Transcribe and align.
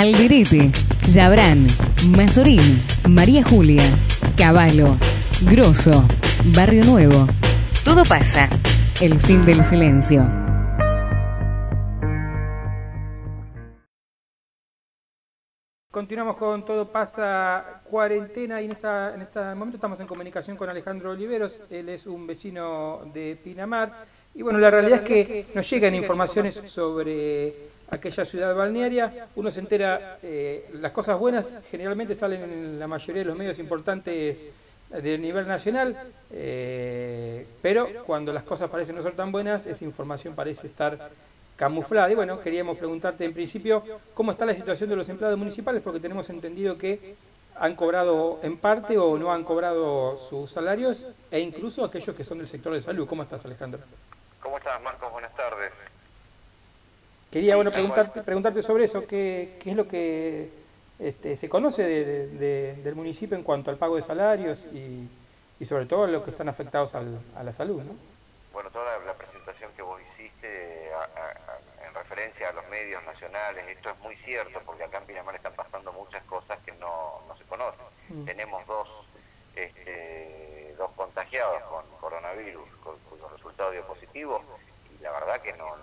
Alderete, 0.00 0.72
Yabrán, 1.08 1.66
Mazorín, 2.16 2.82
María 3.06 3.44
Julia, 3.44 3.82
Caballo, 4.34 4.96
Grosso, 5.42 6.02
Barrio 6.56 6.86
Nuevo. 6.86 7.26
Todo 7.84 8.04
pasa. 8.04 8.48
El 9.02 9.20
fin 9.20 9.44
del 9.44 9.62
silencio. 9.62 10.24
Continuamos 15.90 16.36
con 16.36 16.64
Todo 16.64 16.90
pasa 16.90 17.82
cuarentena 17.84 18.62
y 18.62 18.64
en, 18.64 18.70
este 18.70 19.38
momento 19.54 19.76
estamos 19.76 20.00
en 20.00 20.06
comunicación 20.06 20.56
con 20.56 20.70
Alejandro 20.70 21.10
Oliveros. 21.10 21.60
Él 21.68 21.90
es 21.90 22.06
un 22.06 22.26
vecino 22.26 23.02
de 23.12 23.36
Pinamar. 23.36 24.06
Y 24.34 24.40
bueno, 24.40 24.58
la 24.58 24.70
realidad 24.70 25.00
es 25.00 25.06
que 25.06 25.46
nos 25.54 25.68
llegan 25.68 25.94
informaciones 25.94 26.62
sobre 26.64 27.68
aquella 27.90 28.24
ciudad 28.24 28.54
balnearia. 28.54 29.28
Uno 29.36 29.50
se 29.50 29.60
entera, 29.60 30.18
eh, 30.22 30.68
las 30.74 30.92
cosas 30.92 31.18
buenas 31.18 31.58
generalmente 31.70 32.14
salen 32.14 32.42
en 32.42 32.78
la 32.78 32.86
mayoría 32.86 33.22
de 33.22 33.28
los 33.28 33.36
medios 33.36 33.58
importantes 33.58 34.44
del 34.90 35.20
nivel 35.20 35.46
nacional, 35.46 35.96
eh, 36.32 37.46
pero 37.62 37.88
cuando 38.04 38.32
las 38.32 38.42
cosas 38.42 38.68
parecen 38.68 38.96
no 38.96 39.02
ser 39.02 39.14
tan 39.14 39.30
buenas, 39.30 39.66
esa 39.66 39.84
información 39.84 40.34
parece 40.34 40.66
estar 40.66 41.10
camuflada. 41.54 42.10
Y 42.10 42.14
bueno, 42.14 42.40
queríamos 42.40 42.76
preguntarte 42.76 43.24
en 43.24 43.32
principio 43.32 43.84
cómo 44.14 44.32
está 44.32 44.44
la 44.46 44.54
situación 44.54 44.90
de 44.90 44.96
los 44.96 45.08
empleados 45.08 45.38
municipales, 45.38 45.82
porque 45.82 46.00
tenemos 46.00 46.28
entendido 46.30 46.76
que 46.76 47.14
han 47.54 47.76
cobrado 47.76 48.40
en 48.42 48.56
parte 48.56 48.96
o 48.98 49.18
no 49.18 49.32
han 49.32 49.44
cobrado 49.44 50.16
sus 50.16 50.50
salarios, 50.50 51.06
e 51.30 51.38
incluso 51.40 51.84
aquellos 51.84 52.16
que 52.16 52.24
son 52.24 52.38
del 52.38 52.48
sector 52.48 52.72
de 52.72 52.80
salud. 52.80 53.06
¿Cómo 53.06 53.22
estás, 53.22 53.44
Alejandro? 53.44 53.80
¿Cómo 54.40 54.56
estás, 54.56 54.80
Marcos? 54.82 55.09
Quería 57.30 57.56
bueno 57.56 57.70
preguntarte, 57.70 58.22
preguntarte 58.22 58.62
sobre 58.62 58.84
eso, 58.84 59.04
qué, 59.04 59.56
qué 59.60 59.70
es 59.70 59.76
lo 59.76 59.86
que 59.86 60.50
este, 60.98 61.36
se 61.36 61.48
conoce 61.48 61.84
del 61.84 62.94
municipio 62.94 63.36
en 63.36 63.42
cuanto 63.42 63.70
al 63.70 63.76
pago 63.76 63.96
de 63.96 64.02
salarios 64.02 64.66
y, 64.66 65.08
y 65.60 65.64
sobre 65.64 65.86
todo 65.86 66.06
lo 66.06 66.22
que 66.22 66.30
están 66.30 66.48
afectados 66.48 66.94
al, 66.94 67.20
a 67.36 67.44
la 67.44 67.52
salud, 67.52 67.82
¿no? 67.82 67.94
Bueno, 68.52 68.70
toda 68.70 68.98
la 69.06 69.14
presentación 69.14 69.70
que 69.76 69.82
vos 69.82 70.00
hiciste 70.12 70.90
en 71.86 71.94
referencia 71.94 72.48
a 72.48 72.52
los 72.52 72.68
medios 72.68 73.02
nacionales, 73.04 73.64
esto 73.68 73.90
es 73.90 73.98
muy 74.00 74.16
cierto 74.16 74.60
porque 74.66 74.84
acá 74.84 74.98
en 74.98 75.04
Pinamar 75.04 75.36
están 75.36 75.54
pasando 75.54 75.92
muchas 75.92 76.24
cosas 76.24 76.58
que 76.66 76.72
no, 76.72 77.22
no 77.28 77.36
se 77.36 77.44
conocen. 77.44 77.86
Mm. 78.08 78.24
Tenemos 78.24 78.66
dos, 78.66 78.88
este, 79.54 80.74
dos 80.76 80.90
contagiados 80.96 81.62
con 81.62 81.84
coronavirus 82.00 82.68
con, 82.82 82.98
cuyo 83.08 83.28
resultado 83.28 83.70
dio 83.70 83.86
positivo 83.86 84.42
y 84.98 85.02
la 85.02 85.12
verdad 85.12 85.40
que 85.40 85.52
no, 85.52 85.76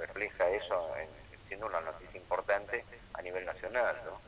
refleja 0.00 0.48
eso 0.48 0.96
en, 0.96 1.08
siendo 1.46 1.66
una 1.66 1.80
noticia 1.80 2.18
importante 2.18 2.84
a 3.14 3.22
nivel 3.22 3.44
nacional. 3.44 4.00
¿no? 4.04 4.20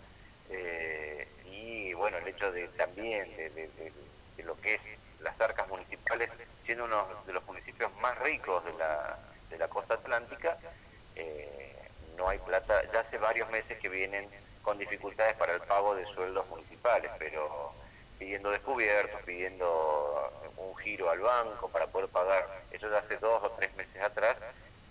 Eh, 0.51 1.28
y 1.45 1.95
bueno, 1.95 2.19
el 2.19 2.28
hecho 2.28 2.51
de 2.53 2.69
también 2.69 3.34
de, 3.37 3.93
lo 4.45 4.56
que 4.61 4.75
es 4.75 4.81
las 5.20 5.41
arcas 5.41 5.69
municipales, 5.69 6.31
siendo 6.65 6.84
uno 6.84 7.06
de 7.27 7.33
los 7.33 7.45
municipios 7.47 7.95
más 7.97 8.19
ricos 8.19 8.65
de 8.65 8.73
la, 8.75 9.19
de 9.48 9.59
la 9.59 9.69
costa 9.69 9.95
atlántica, 9.95 10.59
eh, 11.15 11.89
no 12.17 12.28
hay 12.28 12.39
plata, 12.39 12.83
ya 12.93 13.00
hace 13.00 13.19
varios 13.19 13.48
meses 13.50 13.78
que 13.78 13.89
vienen 13.89 14.28
con 14.62 14.78
dificultades 14.78 15.34
para 15.34 15.55
el 15.55 15.61
pago 15.61 15.95
de 15.95 16.05
sueldos 16.06 16.47
municipales, 16.48 17.11
pero 17.19 17.73
pidiendo 18.19 18.50
descubiertos, 18.50 19.23
pidiendo 19.23 20.33
un 20.56 20.77
giro 20.77 21.11
al 21.11 21.20
banco 21.20 21.69
para 21.69 21.87
poder 21.87 22.09
pagar, 22.09 22.62
eso 22.70 22.91
ya 22.91 22.98
hace 22.98 23.17
dos 23.17 23.43
o 23.43 23.50
tres 23.53 23.75
meses 23.75 24.03
atrás, 24.03 24.37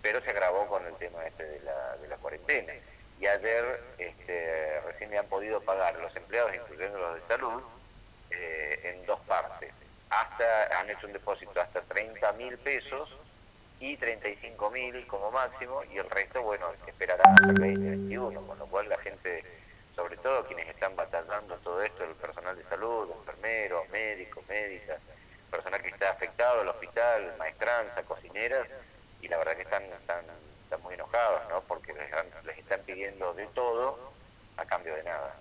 pero 0.02 0.22
se 0.22 0.30
agravó 0.32 0.68
con 0.68 0.86
el 0.86 0.96
tema 0.96 1.26
este 1.26 1.46
de 1.46 1.60
la, 1.62 1.98
de 1.98 2.08
la 2.08 2.18
cuarentena. 2.18 2.74
Y 3.20 3.28
ayer 3.28 3.84
este, 3.98 4.82
recién 4.82 5.10
me 5.10 5.18
han 5.18 5.28
podido 5.28 5.62
pagar 5.62 5.96
los 6.00 6.16
empleados, 6.16 6.56
incluyendo 6.56 6.98
los 6.98 7.16
de 7.16 7.28
salud, 7.28 7.62
eh, 8.32 8.80
en 8.84 9.06
dos 9.06 9.20
partes. 9.22 9.72
Hasta 10.10 10.80
Han 10.80 10.90
hecho 10.90 11.08
un 11.08 11.14
depósito 11.14 11.62
hasta 11.62 11.81
30 11.81 12.34
mil 12.34 12.58
pesos 12.58 13.16
y 13.80 13.98
35 13.98 14.70
mil 14.70 15.08
como 15.08 15.31
máximo, 15.31 15.84
y 15.92 15.98
el 15.98 16.09
resto, 16.09 16.44
bueno, 16.44 16.72
esperarán 16.86 17.34
hasta 17.34 17.48
el 17.48 17.56
2021, 17.56 18.46
con 18.46 18.59
lo 18.59 18.68
cual 18.68 18.88
la 18.88 18.98
gente, 19.00 19.44
sobre 19.96 20.18
todo 20.18 20.46
quienes 20.46 20.68
están 20.68 20.96
batallando 20.96 21.56
todo 21.58 21.81
esto, 21.81 22.04
el 22.04 22.14
personal 22.16 22.56
de 22.56 22.64
salud, 22.66 23.09
enfermeros, 23.12 23.90
médicos, 23.90 24.48
médicas, 24.48 25.02
personal 25.50 25.81
que 25.81 25.88
está 25.88 26.12
afectado, 26.12 26.62
el 26.62 26.68
hospital, 26.68 27.36
maestranza, 27.40 28.04
cocineras, 28.04 28.68
y 29.22 29.28
la 29.28 29.38
verdad 29.38 29.56
que 29.56 29.62
están, 29.64 29.84
están, 29.84 30.25
muy 30.81 30.94
enojados, 30.94 31.42
¿no? 31.50 31.62
Porque 31.62 31.94
les, 31.94 32.58
están 32.58 32.81
pidiendo 32.81 33.34
de 33.34 33.46
todo 33.48 34.14
a 34.58 34.66
cambio 34.66 34.96
de 34.96 35.04
nada. 35.04 35.36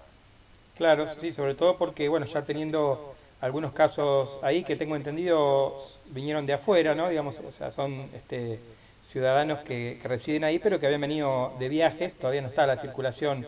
Claro, 0.81 1.07
sí, 1.21 1.31
sobre 1.35 1.55
todo 1.55 1.77
porque, 1.77 2.09
bueno, 2.09 2.25
ya 2.25 2.41
teniendo 2.41 3.13
algunos 3.43 3.75
casos 3.75 4.39
ahí 4.43 4.65
que 4.65 4.77
tengo 4.77 4.97
entendido 4.97 5.77
vinieron 6.07 6.47
de 6.47 6.55
afuera, 6.55 6.95
¿no? 6.95 7.11
Digamos, 7.11 7.39
o 7.39 7.53
sea, 7.53 7.71
son 7.71 8.09
este, 8.15 8.59
ciudadanos 9.07 9.59
que, 9.59 10.01
residen 10.03 10.43
ahí, 10.43 10.59
pero 10.59 10.81
que 10.81 10.87
habían 10.87 11.03
venido 11.03 11.53
de 11.59 11.69
viajes, 11.69 12.15
todavía 12.15 12.41
no 12.41 12.49
está 12.49 12.67
la 12.67 12.79
circulación 12.79 13.47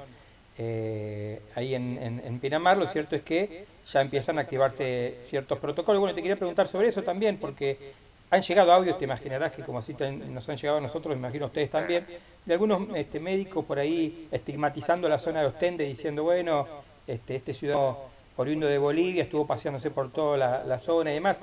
eh, 0.59 1.41
ahí 1.55 1.75
en, 1.75 2.21
en, 2.23 2.39
Pinamar, 2.39 2.77
lo 2.77 2.87
cierto 2.87 3.17
es 3.17 3.23
que 3.23 3.65
ya 3.91 4.03
empiezan 4.03 4.37
a 4.37 4.43
activarse 4.43 5.17
ciertos 5.23 5.59
protocolos. 5.59 6.01
Bueno, 6.01 6.15
te 6.15 6.21
quería 6.21 6.37
preguntar 6.37 6.69
sobre 6.69 6.89
eso 6.89 7.03
también, 7.03 7.39
porque 7.39 7.95
han 8.29 8.43
llegado 8.43 8.75
audios, 8.75 8.99
te 8.99 9.05
imaginarás 9.07 9.53
que 9.53 9.63
como 9.63 9.79
así 9.79 9.97
nos 10.29 10.47
han 10.51 10.57
llegado 10.59 10.77
a 10.77 10.83
nosotros, 10.83 11.17
imagino 11.17 11.47
a 11.47 11.49
ustedes 11.49 11.71
también, 11.71 12.07
de 12.45 12.53
algunos 12.53 12.95
este, 12.95 13.21
médicos 13.21 13.65
por 13.65 13.79
ahí 13.79 14.29
estigmatizando 14.31 15.09
la 15.09 15.19
zona 15.19 15.41
de 15.41 15.47
Ostende, 15.47 15.85
diciendo, 15.85 16.25
bueno, 16.25 16.92
este, 17.07 17.37
este 17.37 17.55
ciudadano 17.55 17.99
oriundo 18.37 18.67
de 18.67 18.79
Bolivia 18.79 19.23
estuvo 19.23 19.47
paseándose 19.47 19.91
por 19.91 20.11
toda 20.11 20.37
la, 20.65 20.79
zona 20.79 21.11
y 21.11 21.15
demás. 21.15 21.41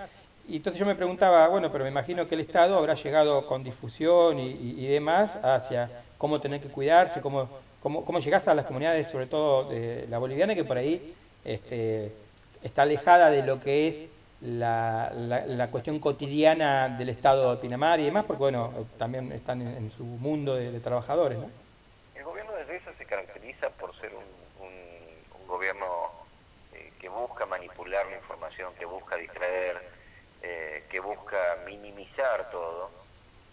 Y 0.47 0.58
entonces 0.58 0.80
yo 0.80 0.86
me 0.86 0.96
preguntaba, 0.96 1.47
bueno, 1.47 1.72
pero 1.72 1.84
me 1.84 1.92
imagino 1.92 2.28
que 2.28 2.36
el 2.36 2.42
Estado 2.42 2.78
habrá 2.78 2.96
llegado 2.96 3.46
con 3.46 3.64
difusión 3.64 4.40
y, 4.40 4.88
demás 4.88 5.38
hacia 5.44 5.90
cómo 6.18 6.42
tener 6.42 6.59
que 6.59 6.69
cuidarse, 6.69 7.22
cómo, 7.22 7.48
cómo, 7.81 8.03
cómo 8.03 8.19
llegarse 8.19 8.50
a 8.50 8.56
las 8.56 8.66
comunidades, 8.66 9.08
sobre 9.08 9.28
todo 9.28 9.69
de 9.69 10.08
la 10.09 10.18
boliviana, 10.18 10.56
que 10.56 10.64
por 10.64 10.78
ahí 10.78 11.14
este, 11.46 12.12
está 12.64 12.81
alejada 12.81 13.30
de 13.30 13.44
lo 13.44 13.59
que 13.59 13.88
es 13.88 14.03
la, 14.42 15.12
la, 15.14 15.69
cuestión 15.69 16.00
cotidiana 16.00 16.90
del 16.98 17.09
Estado 17.09 17.52
de 17.52 17.62
Pinamar 17.62 18.00
y 18.00 18.06
demás, 18.06 18.25
porque 18.25 18.40
bueno, 18.40 18.88
también 18.98 19.31
están 19.31 19.62
en, 19.62 19.92
su 19.92 20.03
mundo 20.03 20.56
de, 20.56 20.80
trabajadores. 20.80 21.38
¿no? 21.38 21.50
El 22.16 22.24
gobierno 22.24 22.53
de 22.53 22.64
Reza 22.64 22.92
se 22.98 23.06
caracteriza 23.06 23.69
por 23.72 23.96
ser 24.00 24.12
un, 24.16 24.40
gobierno 25.48 25.86
eh, 26.74 26.94
que 27.00 27.09
busca 27.09 27.48
manipular 27.48 28.06
la 28.06 28.18
información, 28.18 28.72
que 28.78 28.86
busca 28.86 29.16
distraer, 29.16 29.81
eh, 30.44 30.84
que 30.88 31.00
busca 31.00 31.38
minimizar 31.66 32.52
todo 32.52 32.92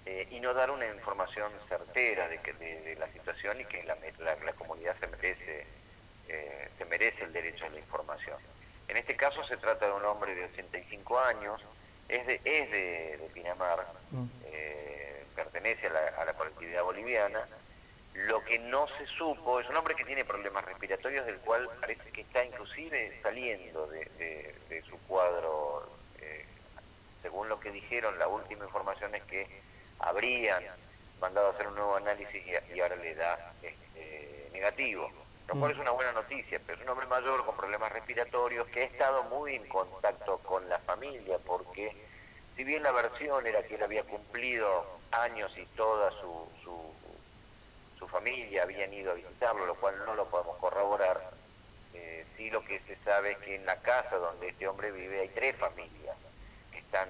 eh, 0.05 0.29
y 0.31 0.39
no 0.41 0.53
dar 0.53 0.71
una 0.71 0.87
información 0.87 1.51
certera 1.71 2.29
de, 2.29 2.37
que, 2.39 2.53
de, 2.53 2.97
la 2.97 3.11
situación 3.13 3.59
y 3.63 3.65
que 3.65 3.83
la, 3.85 3.97
la 4.19 4.53
comunidad 4.53 4.95
se 5.01 5.07
merece, 5.09 5.67
se 6.77 6.85
merece 6.85 7.25
el 7.25 7.33
derecho 7.33 7.65
a 7.65 7.71
la 7.71 7.79
información. 7.79 8.37
En 8.89 8.97
este 8.97 9.17
caso 9.17 9.45
se 9.45 9.57
trata 9.57 9.87
de 9.87 9.93
un 9.93 10.05
hombre 10.05 10.35
de 10.35 10.45
85 10.45 11.19
años, 11.19 11.61
es 12.09 12.27
de, 12.27 12.41
es 12.45 12.71
de, 12.71 13.29
Pinamar, 13.35 13.79
mm. 14.13 14.27
eh, 14.47 15.25
pertenece 15.35 15.89
a 15.89 16.25
la, 16.25 16.33
colectividad 16.35 16.83
boliviana. 16.85 17.47
Lo 18.15 18.43
que 18.45 18.59
no 18.59 18.87
se 18.97 19.07
supo 19.19 19.61
es 19.61 19.69
un 19.69 19.77
hombre 19.77 19.95
que 19.95 20.05
tiene 20.05 20.25
problemas 20.25 20.65
respiratorios, 20.65 21.27
del 21.27 21.39
cual 21.39 21.69
parece 21.81 22.11
que 22.13 22.23
está 22.23 22.45
inclusive 22.45 23.21
de, 24.19 24.83
su 24.89 24.99
cuadro. 25.07 25.89
Eh, 26.21 26.45
según 27.23 27.49
lo 27.49 27.59
que 27.59 27.71
dijeron, 27.71 28.19
la 28.19 28.29
última 28.29 28.65
información 28.65 29.15
es 29.15 29.23
que 29.25 29.49
habrían 29.99 30.63
mandado 31.21 31.49
a 31.49 31.51
hacer 31.51 31.69
un 31.69 31.75
nuevo 31.75 31.97
análisis 31.97 32.43
y, 32.71 32.81
ahora 32.81 32.97
le 32.97 33.15
da 33.15 33.55
este, 33.63 34.51
negativo 34.53 35.11
lo 35.49 35.55
cual 35.61 35.73
es 35.73 35.79
una 35.79 35.93
buena 35.93 36.13
noticia, 36.13 36.61
pero 36.67 36.79
es 36.79 36.85
un 36.85 36.91
hombre 36.91 37.07
mayor 37.07 37.45
con 37.45 37.57
problemas 37.57 37.93
respiratorios 37.93 38.67
que 38.69 38.81
ha 38.81 38.85
estado 38.85 39.23
muy 39.25 39.55
en 39.55 39.69
contacto 39.69 40.39
con 40.39 40.69
la 40.69 40.79
familia, 40.81 41.39
porque 41.47 41.97
si 42.57 42.65
bien 42.65 42.83
la 42.83 42.91
versión 42.91 43.47
era 43.47 43.63
que 43.63 43.77
él 43.77 43.83
había 43.83 44.03
cumplido 44.05 44.87
años 45.13 45.53
y 45.57 45.65
toda 45.77 46.11
su, 46.21 46.49
su, 46.65 48.09
familia 48.09 48.63
habían 48.63 48.93
ido 48.95 49.11
a 49.11 49.15
visitarlo, 49.15 49.67
lo 49.67 49.75
cual 49.75 49.95
no 50.07 50.15
lo 50.15 50.27
podemos 50.29 50.57
corroborar, 50.59 51.33
sí 52.37 52.51
lo 52.51 52.63
que 52.63 52.81
se 52.81 52.97
sabe 53.05 53.33
es 53.33 53.39
que 53.39 53.55
en 53.55 53.67
la 53.67 53.77
casa 53.81 54.17
donde 54.17 54.49
este 54.49 54.69
hombre 54.69 54.91
vive 54.93 55.21
hay 55.21 55.29
tres 55.29 55.57
familias 55.57 56.17
que 56.73 56.79
están 56.79 57.09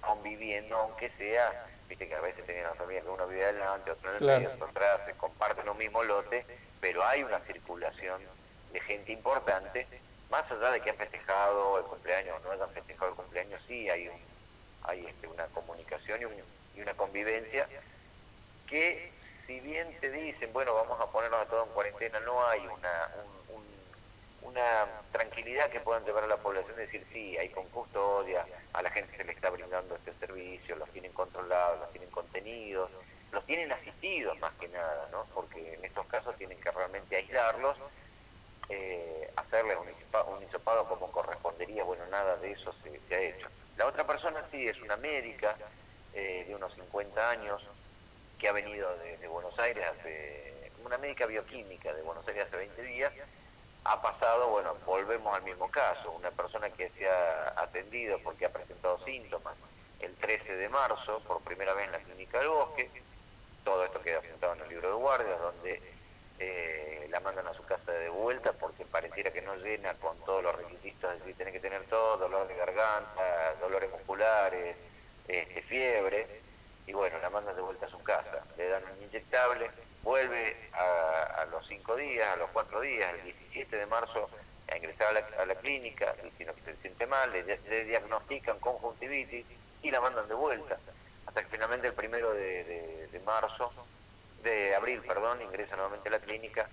conviviendo, 0.00 0.76
aunque 0.76 1.10
sea, 1.16 1.66
viste 1.88 2.08
que 2.08 2.14
a 2.14 2.20
veces 2.20 2.44
tenían 2.46 2.64
la 2.64 2.74
familia 2.74 3.02
que 3.02 3.08
uno 3.08 3.26
vive 3.26 3.44
adelante, 3.44 3.90
otro 3.90 4.10
en 4.10 4.16
el 4.16 4.24
medio, 4.24 4.54
otro 4.54 4.66
atrás, 4.66 5.00
se 5.06 5.14
comparten 5.14 5.68
un 5.68 5.78
mismo 5.78 6.02
lote, 6.02 6.44
pero 6.80 7.04
hay 7.04 7.22
una 7.22 7.40
circulación 7.40 8.20
de 8.72 8.80
gente 8.80 9.12
importante, 9.12 9.86
más 10.30 10.50
allá 10.50 10.70
de 10.72 10.80
que 10.80 10.90
han 10.90 10.96
festejado 10.96 11.78
el 11.78 11.84
cumpleaños 11.84 12.36
o 12.36 12.44
no 12.44 12.50
hayan 12.52 12.70
festejado 12.70 13.10
el 13.10 13.16
cumpleaños, 13.16 13.60
sí 13.66 13.88
hay, 13.88 14.10
hay 14.82 15.06
este, 15.06 15.28
una 15.28 15.46
comunicación 15.46 16.20
y, 16.22 16.80
una 16.80 16.94
convivencia 16.94 17.68
que 18.66 19.12
si 19.46 19.60
bien 19.60 19.96
te 20.00 20.10
dicen, 20.10 20.52
bueno, 20.52 20.74
vamos 20.74 21.00
a 21.00 21.10
ponernos 21.10 21.40
a 21.40 21.46
todos 21.46 21.68
en 21.68 21.72
cuarentena, 21.72 22.18
no 22.20 22.44
hay 22.48 22.66
una, 22.66 23.10
una 24.44 24.86
tranquilidad 25.10 25.70
que 25.70 25.80
puedan 25.80 26.04
llevar 26.04 26.24
a 26.24 26.28
la 26.28 26.36
población, 26.36 26.76
decir, 26.76 27.06
sí, 27.12 27.36
hay 27.36 27.48
con 27.48 27.66
custodia, 27.68 28.46
a 28.72 28.82
la 28.82 28.90
gente 28.90 29.16
se 29.16 29.24
le 29.24 29.32
está 29.32 29.50
brindando 29.50 29.96
este 29.96 30.12
servicio, 30.14 30.76
los 30.76 30.88
tienen 30.90 31.12
controlados, 31.12 31.80
los 31.80 31.90
tienen 31.90 32.10
contenidos, 32.10 32.90
los 33.32 33.44
tienen 33.46 33.72
asistidos 33.72 34.38
más 34.38 34.52
que 34.54 34.68
nada, 34.68 35.08
¿no? 35.10 35.26
Porque 35.34 35.74
en 35.74 35.84
estos 35.84 36.06
casos 36.06 36.36
tienen 36.36 36.60
que 36.60 36.70
realmente 36.70 37.16
aislarlos, 37.16 37.76
eh, 38.68 39.30
hacerles 39.36 39.76
un, 39.78 40.42
hisopado 40.42 40.86
como 40.86 41.10
correspondería, 41.10 41.84
bueno, 41.84 42.06
nada 42.06 42.36
de 42.36 42.52
eso 42.52 42.74
se, 42.82 43.14
ha 43.14 43.20
hecho. 43.20 43.48
La 43.76 43.86
otra 43.86 44.04
persona 44.04 44.42
sí 44.50 44.66
es 44.66 44.80
una 44.80 44.96
médica 44.96 45.56
eh, 46.14 46.44
de 46.46 46.54
unos 46.54 46.72
50 46.74 47.30
años 47.30 47.62
que 48.38 48.48
ha 48.48 48.52
venido 48.52 48.96
de, 48.98 49.26
Buenos 49.28 49.58
Aires 49.58 49.84
hace, 49.98 50.70
una 50.84 50.96
médica 50.98 51.26
bioquímica 51.26 51.92
de 51.92 52.02
Buenos 52.02 52.26
Aires 52.28 52.44
hace 52.46 52.56
20 52.56 52.82
días, 52.82 53.12
ha 53.84 54.00
pasado, 54.00 54.48
bueno, 54.48 54.74
volvemos 54.86 55.34
al 55.34 55.42
mismo 55.42 55.70
caso, 55.70 56.10
una 56.12 56.30
persona 56.30 56.70
que 56.70 56.90
se 56.90 57.08
ha 57.08 57.54
atendido 57.56 58.18
porque 58.22 58.46
ha 58.46 58.52
presentado 58.52 59.02
síntomas 59.04 59.54
el 60.00 60.14
13 60.16 60.56
de 60.56 60.68
marzo, 60.68 61.20
por 61.26 61.40
primera 61.42 61.74
vez 61.74 61.86
en 61.86 61.92
la 61.92 61.98
clínica 61.98 62.38
del 62.38 62.48
bosque, 62.48 62.90
todo 63.64 63.84
esto 63.84 64.00
queda 64.00 64.20
sentado 64.22 64.54
en 64.54 64.60
el 64.62 64.68
libro 64.68 64.88
de 64.88 64.94
guardias, 64.94 65.40
donde 65.40 65.82
eh, 66.38 67.06
la 67.10 67.20
mandan 67.20 67.46
a 67.46 67.54
su 67.54 67.62
casa 67.62 67.92
de 67.92 68.08
vuelta 68.08 68.52
porque 68.52 68.84
pareciera 68.84 69.32
que 69.32 69.42
no 69.42 69.54
llena 69.56 69.94
con 69.94 70.16
todos 70.24 70.42
los 70.42 70.54
requisitos, 70.56 71.12
es 71.12 71.20
decir, 71.20 71.36
tiene 71.36 71.52
que 71.52 71.60
tener 71.60 71.84
todo, 71.84 72.16
dolor 72.16 72.46
de 72.48 72.56
garganta, 72.56 73.54
dolores 73.60 73.90
musculares, 73.90 74.76
este, 75.28 75.62
fiebre, 75.62 76.40
y 76.86 76.92
bueno, 76.92 77.18
la 77.18 77.30
mandan 77.30 77.56
de 77.56 77.62
vuelta 77.62 77.86
a 77.86 77.90
su 77.90 78.02
casa, 78.02 78.44
le 78.56 78.68
dan 78.68 78.82
un 78.84 79.02
inyectable, 79.04 79.70
vuelve 80.02 80.70
a, 80.72 81.46
los 81.50 81.66
cinco 81.66 81.96
días, 81.96 82.28
a 82.28 82.36
los 82.36 82.50
cuatro 82.50 82.80
días, 82.80 83.12
el 83.14 83.24
17 83.24 83.76
de 83.76 83.86
marzo, 83.86 84.28
a 84.70 84.76
ingresar 84.76 85.16
a 85.84 86.06
la, 86.06 86.12
clínica, 86.12 86.14
diciendo 86.22 86.54
que 86.54 86.74
se 86.74 86.76
siente 86.80 87.06
mal, 87.06 87.30
le, 87.32 87.84
diagnostican 87.84 88.58
conjuntivitis 88.60 89.44
y 89.82 89.90
la 89.90 90.00
mandan 90.00 90.28
de 90.28 90.34
vuelta, 90.34 90.78
hasta 91.26 91.42
que 91.42 91.48
finalmente 91.48 91.88
el 91.88 91.94
primero 91.94 92.32
de, 92.32 93.20
marzo, 93.24 93.70
de 94.42 94.74
abril, 94.74 95.02
perdón, 95.06 95.42
ingresa 95.42 95.76
nuevamente 95.76 96.08
a 96.08 96.12
la 96.12 96.18
clínica, 96.18 96.68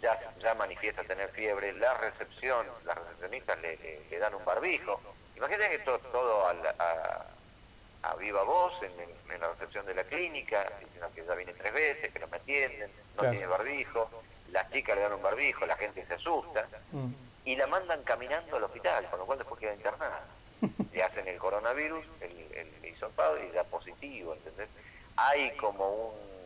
ya, 0.00 0.18
ya 0.38 0.54
manifiesta 0.54 1.02
tener 1.04 1.30
fiebre, 1.30 1.72
la 1.74 1.94
recepción, 1.94 2.66
las 2.84 2.96
recepcionistas 2.96 3.58
le, 3.60 4.18
dan 4.18 4.34
un 4.34 4.44
barbijo, 4.44 5.00
imagínate 5.36 5.70
que 5.70 5.78
todo, 5.80 5.98
todo 5.98 6.46
a 6.46 7.26
a 8.06 8.14
viva 8.16 8.42
voz 8.44 8.72
en, 8.82 9.40
la 9.40 9.48
recepción 9.48 9.84
de 9.86 9.94
la 9.94 10.04
clínica, 10.04 10.70
diciendo 10.80 11.10
que 11.14 11.24
ya 11.24 11.34
viene 11.34 11.52
tres 11.54 11.72
veces, 11.72 12.12
que 12.12 12.18
no 12.20 12.28
me 12.28 12.36
atienden, 12.36 12.90
no 13.16 13.30
tiene 13.30 13.46
barbijo, 13.46 14.08
las 14.52 14.70
chicas 14.70 14.96
le 14.96 15.02
dan 15.02 15.12
un 15.14 15.22
barbijo, 15.22 15.66
la 15.66 15.76
gente 15.76 16.06
se 16.06 16.14
asusta, 16.14 16.66
mm. 16.92 17.12
Y 17.46 17.56
la 17.56 17.66
mandan 17.66 18.02
caminando 18.02 18.56
al 18.56 18.64
hospital, 18.64 19.08
con 19.08 19.20
lo 19.20 19.24
cual 19.24 19.38
después 19.38 19.58
queda 19.58 19.72
internada. 19.72 20.24
Le 20.92 21.02
hacen 21.02 21.26
el 21.28 21.38
coronavirus, 21.38 22.04
el, 22.20 22.48
el 22.54 22.84
hisopado 22.84 23.42
y 23.42 23.50
da 23.52 23.64
positivo, 23.64 24.34
¿entendés? 24.34 24.68
Hay 25.16 25.56
como 25.56 26.10
un... 26.10 26.36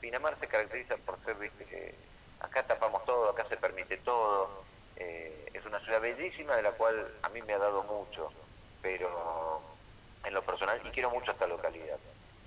Pinamar 0.00 0.38
se 0.38 0.46
caracteriza 0.46 0.96
por 0.98 1.18
ser, 1.24 1.34
viste, 1.36 1.64
que 1.64 1.92
acá 2.40 2.62
tapamos 2.62 3.04
todo, 3.04 3.30
acá 3.30 3.44
se 3.48 3.56
permite 3.56 3.96
todo, 3.96 4.62
eh, 4.96 5.48
es 5.52 5.64
una 5.64 5.80
ciudad 5.80 6.00
bellísima 6.00 6.56
de 6.56 6.62
la 6.62 6.72
cual 6.72 7.12
a 7.22 7.28
mí 7.30 7.42
me 7.42 7.54
ha 7.54 7.58
dado 7.58 7.82
mucho, 7.84 8.30
pero 8.80 9.60
en 10.24 10.34
lo 10.34 10.42
personal 10.42 10.80
y 10.84 10.90
quiero 10.90 11.10
mucho 11.10 11.32
esta 11.32 11.46
localidad, 11.46 11.98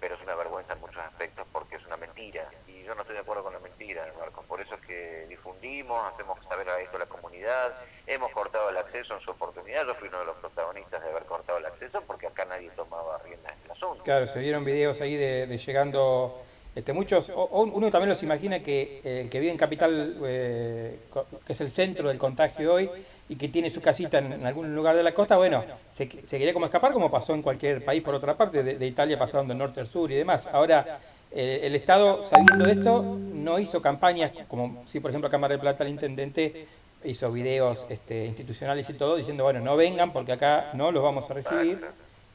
pero 0.02 0.16
es 0.16 0.22
una 0.24 0.36
vergüenza 0.36 0.74
en 0.74 0.80
muchos 0.82 0.98
aspectos 0.98 1.46
porque 1.54 1.76
es 1.76 1.86
una 1.86 1.96
mentira 1.96 2.50
y 2.68 2.84
yo 2.84 2.96
no 2.96 3.02
estoy 3.02 3.16
de 3.16 3.22
acuerdo 3.22 3.44
con 3.44 3.54
la 3.54 3.60
mentira, 3.60 4.12
Marcos. 4.20 4.44
Por 4.48 4.60
eso 4.60 4.74
es 4.74 4.82
que 4.82 5.28
difundimos, 5.30 6.12
hacemos 6.12 6.40
saber 6.50 6.68
a 6.70 6.80
esto 6.82 6.98
la 6.98 7.06
comunidad, 7.06 7.72
hemos 8.08 8.32
cortado 8.32 8.72
el 8.72 8.78
acceso 8.78 9.14
en 9.14 9.22
su 9.22 9.30
oportunidad. 9.30 9.86
Yo 9.86 9.94
fui 9.94 10.08
uno 10.08 10.20
de 10.20 10.26
los 10.26 10.36
protagonistas 10.38 11.04
de 11.04 11.10
haber 11.10 11.24
cortado 11.26 11.60
el 11.60 11.68
acceso 11.68 12.02
porque 12.06 12.26
acá 12.26 12.46
nadie 12.46 12.72
tomaba 12.72 13.20
riendas 13.20 13.52
en 13.54 13.66
el 13.66 13.72
asunto. 13.72 14.04
Claro, 14.04 14.26
se 14.26 14.40
vieron 14.40 14.66
videos 14.66 15.00
ahí 15.02 15.16
de, 15.16 15.46
llegando. 15.58 16.42
Este, 16.74 16.94
muchos, 16.94 17.32
uno 17.36 17.92
también 17.92 18.10
los 18.10 18.24
imagina 18.24 18.64
que 18.64 19.02
el 19.04 19.30
que 19.30 19.40
vive 19.40 19.52
en 19.52 19.58
Capital, 19.58 20.18
eh, 20.24 21.00
que 21.46 21.54
es 21.54 21.62
el 21.62 21.70
centro 21.70 22.08
del 22.08 22.18
contagio 22.18 22.74
hoy, 22.74 22.90
y 23.32 23.38
que 23.38 23.48
tiene 23.48 23.70
su 23.70 23.80
casita 23.80 24.18
en, 24.18 24.46
algún 24.46 24.76
lugar 24.76 24.94
de 24.94 25.04
la 25.04 25.14
costa, 25.14 25.38
bueno, 25.38 25.64
se, 25.90 26.10
quería 26.10 26.52
como 26.52 26.66
escapar, 26.66 26.92
como 26.92 27.10
pasó 27.10 27.34
en 27.34 27.42
cualquier 27.42 27.86
país 27.86 28.04
por 28.04 28.14
otra 28.14 28.36
parte, 28.36 28.62
de, 28.62 28.86
Italia 28.86 29.18
pasaron 29.18 29.48
del 29.48 29.58
norte 29.58 29.80
al 29.80 29.88
sur 29.88 30.12
y 30.12 30.16
demás. 30.16 30.50
Ahora, 30.52 31.00
eh, 31.32 31.62
el 31.64 31.74
Estado, 31.74 32.22
sabiendo 32.24 32.66
esto, 32.66 33.18
no 33.18 33.58
hizo 33.58 33.82
campañas, 33.82 34.34
como 34.50 34.84
si 34.86 35.00
por 35.00 35.12
ejemplo 35.12 35.30
Cámara 35.30 35.54
de 35.54 35.62
Plata 35.62 35.86
el 35.86 35.92
intendente 35.92 36.68
hizo 37.06 37.32
videos 37.32 37.88
este, 37.88 38.26
institucionales 38.26 38.90
y 38.90 38.96
todo, 38.96 39.16
diciendo, 39.16 39.46
bueno, 39.46 39.62
no 39.62 39.78
vengan 39.78 40.12
porque 40.12 40.34
acá 40.34 40.72
no 40.74 40.92
los 40.92 41.02
vamos 41.02 41.32
a 41.32 41.34
recibir. 41.34 41.88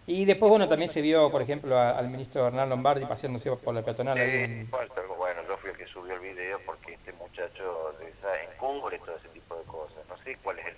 Y 0.07 0.25
después, 0.25 0.49
bueno, 0.49 0.67
también 0.67 0.91
se 0.91 1.03
vio, 1.03 1.31
por 1.31 1.43
ejemplo, 1.43 1.79
al 1.79 2.09
ministro 2.09 2.47
Hernán 2.47 2.71
Lombardi 2.71 3.05
paseándose 3.05 3.51
por 3.57 3.75
la 3.75 3.83
peatonal. 3.83 4.17
Sí, 4.17 4.67
bueno, 5.19 5.43
yo 5.47 5.59
fui 5.59 5.71
el 5.71 5.77
que 5.77 5.87
subió 5.89 6.15
el 6.15 6.21
video 6.21 6.59
porque 6.65 6.95
este 6.95 7.13
muchacho 7.15 7.93
encubre 8.53 8.99
todo 8.99 9.17
ese 9.17 9.29
tipo 9.29 9.57
de 9.57 9.65
cosas. 9.65 9.97
No 10.09 10.17
sé 10.19 10.37
cuál 10.43 10.59
es 10.59 10.67
el 10.67 10.76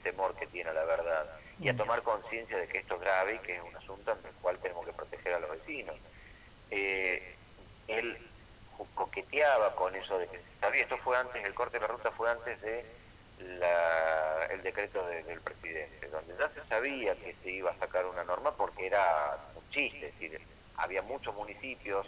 tiene 0.58 0.72
la 0.72 0.84
verdad. 0.84 1.24
Y 1.60 1.68
a 1.68 1.76
tomar 1.76 2.02
conciencia 2.02 2.56
de 2.56 2.66
que 2.66 2.78
esto 2.78 2.96
es 2.96 3.00
grave 3.00 3.34
y 3.36 3.38
que 3.46 3.56
es 3.56 3.62
un 3.62 3.76
asunto 3.76 4.10
en 4.10 4.26
el 4.26 4.34
cual 4.42 4.58
tenemos 4.58 4.84
que 4.84 4.92
proteger 4.92 5.34
a 5.34 5.38
los 5.38 5.50
vecinos. 5.50 5.94
Eh, 6.70 7.36
él 7.86 8.18
coqueteaba 8.94 9.76
con 9.76 9.94
eso 9.94 10.18
de 10.18 10.26
que 10.26 10.40
sabía, 10.60 10.82
esto 10.82 10.98
fue 10.98 11.16
antes, 11.16 11.44
el 11.44 11.54
corte 11.54 11.78
de 11.78 11.86
la 11.86 11.92
ruta 11.92 12.10
fue 12.10 12.28
antes 12.28 12.60
de 12.60 12.84
el 14.50 14.62
decreto 14.62 15.06
del 15.06 15.40
presidente, 15.40 16.08
donde 16.08 16.34
ya 16.36 16.50
se 16.50 16.68
sabía 16.68 17.14
que 17.14 17.36
se 17.40 17.50
iba 17.50 17.70
a 17.70 17.78
sacar 17.78 18.04
una 18.06 18.24
norma 18.24 18.52
porque 18.56 18.86
era 18.86 19.38
un 19.54 19.70
chiste, 19.70 20.06
es 20.06 20.12
decir, 20.12 20.40
había 20.76 21.02
muchos 21.02 21.32
municipios 21.36 22.04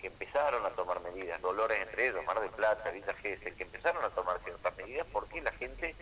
que 0.00 0.08
empezaron 0.08 0.66
a 0.66 0.70
tomar 0.70 1.00
medidas, 1.02 1.40
Dolores 1.40 1.78
entre 1.80 2.08
ellos, 2.08 2.24
Mar 2.24 2.40
del 2.40 2.50
Plata, 2.50 2.90
Villa 2.90 3.14
Gesell, 3.14 3.54
que 3.54 3.62
empezaron 3.62 4.04
a 4.04 4.08
tomar 4.10 4.40
ciertas 4.42 4.76
medidas 4.76 5.06
porque 5.12 5.40
la 5.42 5.52
gente 5.52 5.94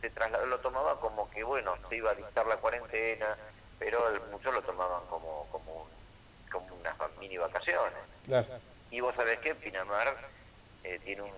se 0.00 0.10
trasladó, 0.10 0.46
lo 0.46 0.58
tomaba 0.60 0.98
como 0.98 1.28
que, 1.30 1.42
bueno, 1.42 1.74
se 1.88 1.96
iba 1.96 2.10
a 2.10 2.14
dictar 2.14 2.46
la 2.46 2.56
cuarentena, 2.56 3.36
pero 3.78 4.00
muchos 4.30 4.54
lo 4.54 4.62
tomaban 4.62 5.06
como, 5.06 5.44
como, 5.50 5.88
como 6.50 6.74
unas 6.74 6.94
mini 7.18 7.38
vacaciones. 7.38 7.98
Y 8.90 9.00
vos 9.00 9.14
sabés 9.14 9.38
que 9.38 9.54
Pinamar 9.54 10.16
eh, 10.84 10.98
tiene 11.04 11.22
un 11.22 11.32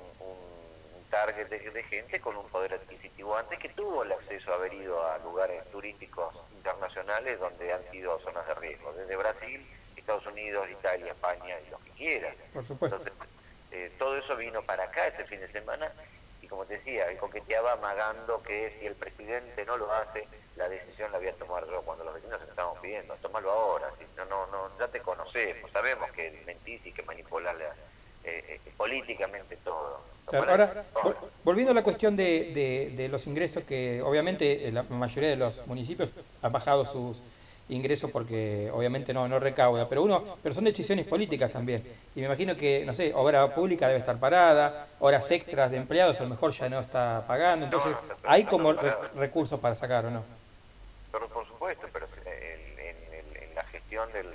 target 1.10 1.48
de, 1.48 1.82
gente 1.82 2.20
con 2.20 2.36
un 2.36 2.48
poder 2.48 2.74
adquisitivo 2.74 3.36
antes 3.36 3.58
que 3.58 3.68
tuvo 3.70 4.04
el 4.04 4.12
acceso 4.12 4.52
a 4.52 4.54
haber 4.54 4.72
ido 4.72 5.04
a 5.04 5.18
lugares 5.18 5.68
turísticos 5.70 6.34
internacionales 6.56 7.38
donde 7.38 7.72
han 7.72 7.82
sido 7.90 8.18
zonas 8.20 8.46
de 8.46 8.54
riesgo, 8.54 8.92
desde 8.92 9.16
Brasil, 9.16 9.66
Estados 9.96 10.24
Unidos, 10.26 10.68
Italia, 10.70 11.12
España 11.12 11.56
y 11.66 11.70
lo 11.70 11.78
que 11.80 11.90
quiera. 11.90 12.34
Por 12.52 12.64
supuesto. 12.64 12.96
Entonces, 12.98 13.28
eh, 13.72 13.92
todo 13.98 14.16
eso 14.16 14.36
vino 14.36 14.62
para 14.62 14.84
acá 14.84 15.06
este 15.08 15.24
fin 15.24 15.40
de 15.40 15.50
semana 15.52 15.92
como 16.50 16.66
te 16.66 16.74
decía, 16.78 17.08
él 17.08 17.16
coqueteaba 17.16 17.72
amagando 17.72 18.42
que 18.42 18.76
si 18.78 18.86
el 18.86 18.96
presidente 18.96 19.64
no 19.64 19.76
lo 19.76 19.90
hace, 19.92 20.26
la 20.56 20.68
decisión 20.68 21.10
la 21.12 21.18
voy 21.18 21.28
a 21.28 21.32
tomar 21.34 21.64
yo 21.66 21.80
cuando 21.82 22.04
los 22.04 22.12
vecinos 22.12 22.38
se 22.44 22.50
estamos 22.50 22.76
pidiendo, 22.80 23.14
tómalo 23.22 23.50
ahora, 23.50 23.88
si 23.96 24.04
no, 24.16 24.24
no, 24.26 24.46
no, 24.48 24.78
ya 24.78 24.88
te 24.88 25.00
conocemos, 25.00 25.70
sabemos 25.70 26.10
que 26.10 26.42
mentís 26.44 26.84
y 26.84 26.92
que 26.92 27.02
manipular 27.04 27.56
eh, 28.24 28.60
eh, 28.64 28.72
políticamente 28.76 29.56
todo. 29.64 30.02
ahora, 30.32 30.84
volviendo 31.44 31.70
a 31.70 31.74
la 31.74 31.84
cuestión 31.84 32.16
de, 32.16 32.92
de, 32.96 33.08
los 33.08 33.26
ingresos, 33.28 33.64
que 33.64 34.02
obviamente 34.02 34.68
eh, 34.68 34.72
la 34.72 34.82
mayoría 34.82 35.30
de 35.30 35.36
los 35.36 35.66
municipios 35.68 36.10
han 36.42 36.52
bajado 36.52 36.84
sus 36.84 37.22
ingresos 37.70 38.10
porque 38.10 38.70
obviamente 38.72 39.12
no, 39.14 39.26
no 39.28 39.38
recauda, 39.38 39.88
pero 39.88 40.02
uno, 40.02 40.36
pero 40.42 40.54
son 40.54 40.64
decisiones 40.64 41.06
políticas 41.06 41.52
también. 41.52 41.82
Y 42.14 42.20
me 42.20 42.26
imagino 42.26 42.56
que, 42.56 42.84
no 42.84 42.92
sé, 42.92 43.12
obra 43.14 43.54
pública 43.54 43.86
debe 43.86 44.00
estar 44.00 44.18
parada, 44.18 44.86
horas 44.98 45.30
extras 45.30 45.70
de 45.70 45.78
empleados 45.78 46.20
a 46.20 46.24
lo 46.24 46.30
mejor 46.30 46.52
ya 46.52 46.68
no 46.68 46.80
está 46.80 47.24
pagando, 47.26 47.66
entonces 47.66 47.96
hay 48.24 48.44
como 48.44 48.72
recursos 48.72 49.58
para 49.60 49.74
sacar 49.74 50.06
o 50.06 50.10
no. 50.10 50.24
Pero 51.12 51.28
por 51.28 51.46
supuesto, 51.46 51.86
pero 51.92 52.06
en, 52.26 53.54
la 53.54 53.64
gestión 53.64 54.12
del, 54.12 54.30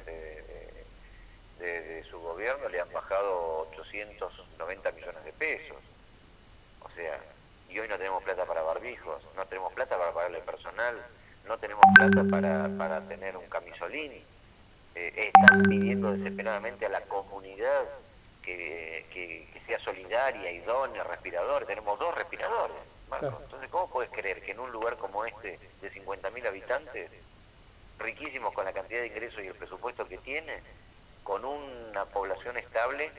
de, 1.60 2.04
su 2.10 2.20
gobierno 2.20 2.68
le 2.70 2.82
han 2.82 2.92
bajado 2.92 3.68
890 3.72 4.92
millones 4.92 5.24
de 5.24 5.34
pesos. 5.34 5.78
O 6.82 6.90
sea, 6.96 7.20
y 7.70 7.80
hoy 7.80 7.88
no 7.88 7.98
tenemos 7.98 8.24
plata 8.24 8.46
para 8.46 8.62
barbijos, 8.62 9.22
no 9.36 9.46
tenemos 9.46 9.74
plata 9.74 9.98
para 9.98 10.14
pagarle 10.14 10.40
personal, 10.42 10.96
no 11.48 11.58
tenemos 11.58 11.84
plata 11.96 12.24
para, 12.30 12.70
para 12.78 13.02
tener 13.08 13.38
un 13.38 13.48
camisolín. 13.48 14.12
Eh, 14.96 15.32
están 15.34 15.64
pidiendo 15.64 16.14
desesperadamente 16.14 16.86
a 16.86 16.90
la 16.90 17.02
comunidad 17.02 17.84
que, 18.42 19.06
que, 19.12 19.62
sea 19.68 19.80
solidaria, 19.80 20.52
idónea, 20.52 21.04
respirador. 21.04 21.66
Tenemos 21.66 21.98
dos 22.00 22.16
respiradores, 22.16 22.78
Entonces, 23.12 23.70
¿cómo 23.70 23.90
puedes 23.90 24.12
creer 24.12 24.42
que 24.44 24.52
en 24.52 24.60
un 24.60 24.72
lugar 24.72 24.98
como 24.98 25.26
este, 25.26 25.60
de 25.82 25.92
50.000 25.92 26.48
habitantes, 26.48 27.10
riquísimos 28.00 28.54
con 28.54 28.66
la 28.66 28.74
cantidad 28.74 29.02
de 29.02 29.08
ingresos 29.08 29.42
y 29.44 29.48
el 29.48 29.56
presupuesto 29.56 30.08
que 30.08 30.20
tiene, 30.20 30.62
con 31.24 31.44
una 31.44 32.06
población 32.06 32.56
estable 32.58 33.12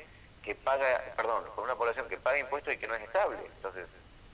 que 0.42 0.54
paga, 0.54 0.87
perdón, 1.16 1.45
con 1.56 1.64
una 1.64 1.75
población 1.75 2.09
que 2.09 2.18
paga 2.18 2.38
impuestos 2.38 2.73
y 2.73 2.78
que 2.78 2.87
no 2.87 2.95
es 2.95 3.02
estable. 3.02 3.38
Entonces, 3.56 3.87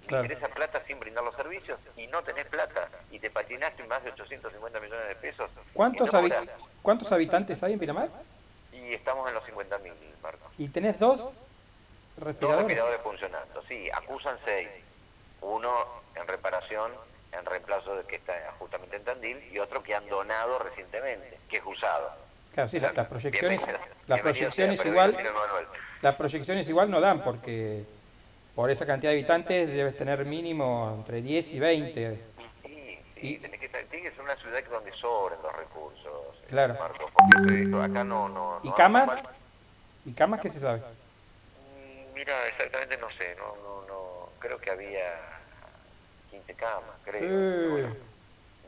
claro. 0.07 0.33
esa 0.33 0.49
plata 0.49 0.83
sin 0.87 0.99
brindar 1.01 1.25
los 1.25 1.35
servicios 1.35 1.79
y 1.97 2.07
no 2.07 2.23
tenés 2.23 2.47
plata 2.47 2.89
y 3.11 3.19
te 3.19 3.31
patinaste 3.31 3.85
más 3.85 4.03
de 4.05 4.11
850 4.11 4.81
millones 4.81 5.09
de 5.09 5.15
pesos. 5.17 5.51
¿Cuántos, 5.73 6.11
¿cuántos 6.83 7.13
habitantes 7.13 7.63
hay 7.63 7.75
en 7.75 7.79
Pinamar? 7.79 8.09
Y 8.73 8.95
estamos 8.95 9.29
en 9.29 9.35
los 9.35 9.45
50.000, 9.45 9.93
Marco. 10.23 10.51
¿Y 10.59 10.69
tenés 10.69 10.99
dos 10.99 11.31
respiradores? 12.17 12.41
Dos 12.41 12.57
respiradores 12.57 13.01
funcionando, 13.03 13.63
sí, 13.69 13.89
acusan 13.93 14.37
seis. 14.45 14.69
Uno 15.41 15.71
en 16.15 16.27
reparación, 16.29 16.93
en 17.33 17.45
reemplazo 17.45 17.97
de 17.97 18.05
que 18.05 18.17
está 18.17 18.35
justamente 18.59 18.97
en 18.97 19.05
Tandil, 19.05 19.43
y 19.53 19.59
otro 19.59 19.83
que 19.83 19.95
han 19.95 20.07
donado 20.09 20.59
recientemente, 20.61 21.39
que 21.49 21.59
es 21.59 21.63
usado. 21.65 22.13
Claro, 22.53 22.69
sí, 22.69 22.79
las 22.81 23.09
proyecciones, 23.09 23.63
las 24.07 24.21
proyecciones 24.21 24.85
igual, 24.85 25.17
las 26.03 26.15
proyecciones 26.17 26.69
igual 26.69 26.91
no 26.91 27.01
dan 27.01 27.25
porque 27.25 27.87
por 28.55 28.71
esa 28.71 28.87
cantidad 28.87 29.13
de 29.13 29.19
habitantes 29.19 29.69
debes 29.69 29.97
tener 29.97 30.25
mínimo 30.25 30.95
entre 30.99 31.23
10 31.23 31.53
y 31.55 31.61
20. 31.61 32.21
Sí, 32.65 32.99
sí, 33.15 33.21
y, 33.21 33.39
tenés 33.39 33.61
que, 33.61 33.69
tiene 33.69 34.09
que 34.09 34.15
ser 34.15 34.21
una 34.21 34.37
ciudad 34.37 34.63
donde 34.71 34.93
sobren 34.93 35.41
los 35.43 35.57
recursos. 35.57 36.37
Claro. 36.49 36.75
acá 36.75 38.05
no, 38.05 38.29
no, 38.29 38.61
¿Y 38.63 38.71
camas? 38.73 39.23
¿Y 40.05 40.13
camas 40.13 40.41
qué 40.41 40.51
se 40.51 40.61
sabe? 40.61 40.81
Mm, 40.81 42.15
mira, 42.15 42.35
exactamente 42.49 42.97
no 42.99 43.09
sé, 43.11 43.35
no, 43.37 43.57
no, 43.63 43.87
no, 43.87 44.29
creo 44.39 44.59
que 44.59 44.71
había 44.71 45.41
15 46.31 46.55
camas, 46.55 46.95
creo. 47.05 47.79
Eh 47.79 48.13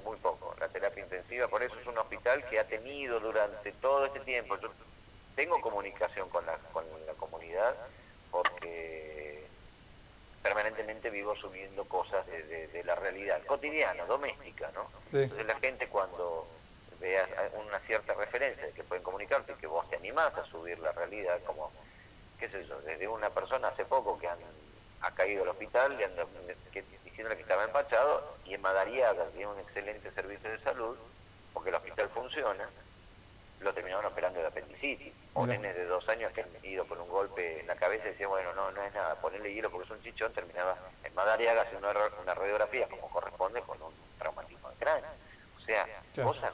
muy 0.05 0.17
poco, 0.19 0.55
la 0.61 0.69
terapia 0.69 1.03
intensiva, 1.03 1.49
por 1.49 1.63
eso 1.63 1.75
es 1.81 1.87
un 1.87 1.99
hospital 1.99 2.45
que 2.49 2.61
ha 2.61 2.65
tenido 2.65 3.19
durante 3.21 3.73
todo 3.73 4.07
este 4.07 4.21
tiempo, 4.21 4.59
yo 4.61 4.71
tengo 5.35 5.61
comunicación 5.61 6.29
con 6.29 6.45
la, 6.47 6.57
con 6.73 6.85
la 7.07 7.15
comunidad 7.15 7.75
porque 8.31 9.14
permanentemente 10.45 11.09
vivo 11.09 11.35
subiendo 11.35 11.87
cosas 11.87 12.27
de, 12.27 12.83
la 12.85 12.95
realidad 12.95 13.43
cotidiana, 13.47 14.05
doméstica, 14.05 14.71
¿no? 14.75 14.83
Entonces 15.11 15.47
la 15.47 15.59
gente 15.59 15.89
cuando 15.89 16.47
vea 17.01 17.27
una 17.67 17.81
cierta 17.81 18.13
referencia 18.13 18.67
de 18.67 18.73
que 18.75 18.85
pueden 18.85 19.03
comunicarte 19.03 19.53
y 19.53 19.55
que 19.55 19.67
vos 19.67 19.89
te 19.89 19.97
animás 19.97 20.35
a 20.37 20.45
subir 20.45 20.79
la 20.81 20.93
realidad, 20.93 21.41
como, 21.47 21.73
qué 22.39 22.51
sé 22.51 22.63
yo, 22.67 22.79
desde 22.83 23.09
una 23.09 23.31
persona 23.31 23.69
hace 23.69 23.87
poco 23.87 24.19
que 24.19 24.29
han, 24.29 24.39
ha 25.01 25.11
caído 25.13 25.45
al 25.45 25.49
hospital, 25.49 25.97
le 25.97 26.05
han, 26.05 26.13
que 26.71 26.85
diciéndole 27.05 27.37
que 27.37 27.43
estaba 27.43 27.65
empachado, 27.65 28.37
y 28.45 28.53
en 28.53 28.61
Madariaga 28.61 29.25
tiene 29.31 29.51
un 29.51 29.59
excelente 29.59 30.13
servicio 30.13 30.51
de 30.51 30.61
salud, 30.61 30.95
porque 31.55 31.71
el 31.71 31.77
hospital 31.77 32.11
funciona, 32.11 32.69
lo 33.65 33.75
terminaron 33.75 34.05
operando 34.07 34.41
de 34.41 34.47
apendicitis. 34.47 35.13
O 35.33 35.47
nenes 35.47 35.75
de 35.75 35.87
dos 35.87 36.09
años 36.09 36.33
que 36.33 36.43
han 36.43 36.49
ido 36.63 36.87
con 36.87 37.01
un 37.01 37.09
golpe 37.09 37.61
en 37.61 37.67
la 37.67 37.75
cabeza 37.75 38.07
y 38.07 38.11
decían, 38.11 38.31
bueno, 38.31 38.55
no, 38.55 38.71
no 38.71 38.83
es 38.83 38.95
nada, 38.95 39.17
ponerle 39.17 39.53
hielo 39.53 39.71
porque 39.71 39.87
es 39.87 39.91
un 39.91 40.03
chichón, 40.03 40.33
terminaba 40.33 40.77
en 41.03 41.13
Madariaga 41.15 41.63
haciendo 41.63 41.91
una, 41.91 42.01
una 42.23 42.35
radiografía 42.35 42.89
como 42.89 43.09
corresponde 43.09 43.61
con 43.63 43.83
un 43.83 43.93
traumatismo 44.19 44.71
de 44.71 44.77
cráneo. 44.77 45.11
O 45.57 45.61
sea, 45.65 45.87
cosas 46.23 46.53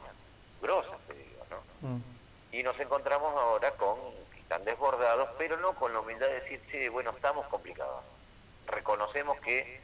grosas, 0.63 0.99
te 1.07 1.15
digo, 1.15 1.45
¿no? 1.51 1.89
Mm. 1.89 2.01
Y 2.53 2.63
nos 2.63 2.79
encontramos 2.81 3.35
ahora 3.35 3.71
con 3.73 3.99
que 4.33 4.41
están 4.41 4.65
desbordados, 4.65 5.29
pero 5.37 5.57
no 5.59 5.75
con 5.75 5.93
la 5.93 6.01
humildad 6.01 6.29
de 6.29 6.41
decir, 6.41 6.63
sí, 6.71 6.89
bueno, 6.89 7.11
estamos 7.11 7.47
complicados. 7.49 8.03
Reconocemos 8.67 9.39
que 9.41 9.81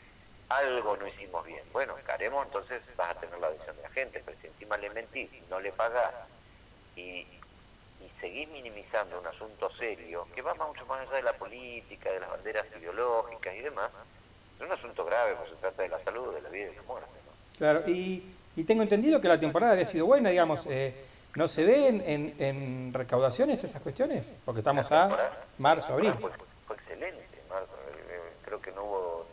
algo 0.49 0.97
no 0.97 1.07
hicimos 1.07 1.45
bien. 1.45 1.63
Bueno, 1.73 1.95
caremos, 2.05 2.47
entonces 2.47 2.81
vas 2.97 3.11
a 3.11 3.21
tener 3.21 3.39
la 3.39 3.51
decisión 3.51 3.77
de 3.77 3.83
la 3.83 3.91
gente, 3.91 4.23
pero 4.25 4.39
si 4.41 4.47
encima 4.47 4.77
le 4.77 4.91
mentís, 4.91 5.31
no 5.49 5.61
le 5.61 5.73
pagás 5.73 6.13
y, 6.97 7.27
y 8.01 8.11
seguís 8.21 8.49
minimizando 8.49 9.21
un 9.21 9.27
asunto 9.27 9.71
serio, 9.77 10.27
que 10.35 10.43
va 10.43 10.55
mucho 10.55 10.85
más 10.87 11.01
allá 11.01 11.17
de 11.17 11.23
la 11.23 11.33
política, 11.35 12.11
de 12.11 12.21
las 12.21 12.31
banderas 12.31 12.67
ideológicas 12.79 13.55
y 13.55 13.61
demás, 13.61 13.91
es 14.59 14.67
un 14.67 14.73
asunto 14.73 15.05
grave, 15.05 15.35
porque 15.37 15.51
se 15.51 15.57
trata 15.57 15.83
de 15.83 15.89
la 15.89 16.01
salud, 16.01 16.35
de 16.35 16.43
la 16.43 16.49
vida 16.49 16.65
y 16.65 16.71
de 16.71 16.77
la 16.77 16.83
muerte. 16.83 17.09
Claro, 17.59 17.83
y, 17.87 18.35
y, 18.57 18.65
tengo 18.65 18.83
entendido 18.83 19.21
que 19.21 19.29
la 19.29 19.41
temporada 19.41 19.73
había 19.73 19.87
sido 19.87 20.07
buena, 20.07 20.31
digamos, 20.31 20.67
eh, 20.67 20.95
¿no 21.35 21.49
se 21.49 21.65
ven 21.65 22.03
en, 22.07 22.35
en, 22.39 22.93
recaudaciones 22.93 23.63
esas 23.65 23.81
cuestiones? 23.81 24.27
Porque 24.45 24.61
estamos 24.61 24.91
a 24.93 25.35
marzo, 25.59 25.93
abril. 25.95 26.13
Fue, 26.21 26.31
fue 26.67 26.77
excelente, 26.77 27.43
marzo, 27.49 27.73
eh, 28.09 28.21
creo 28.45 28.61
que 28.61 28.73
no 28.73 28.85
hubo 28.85 29.27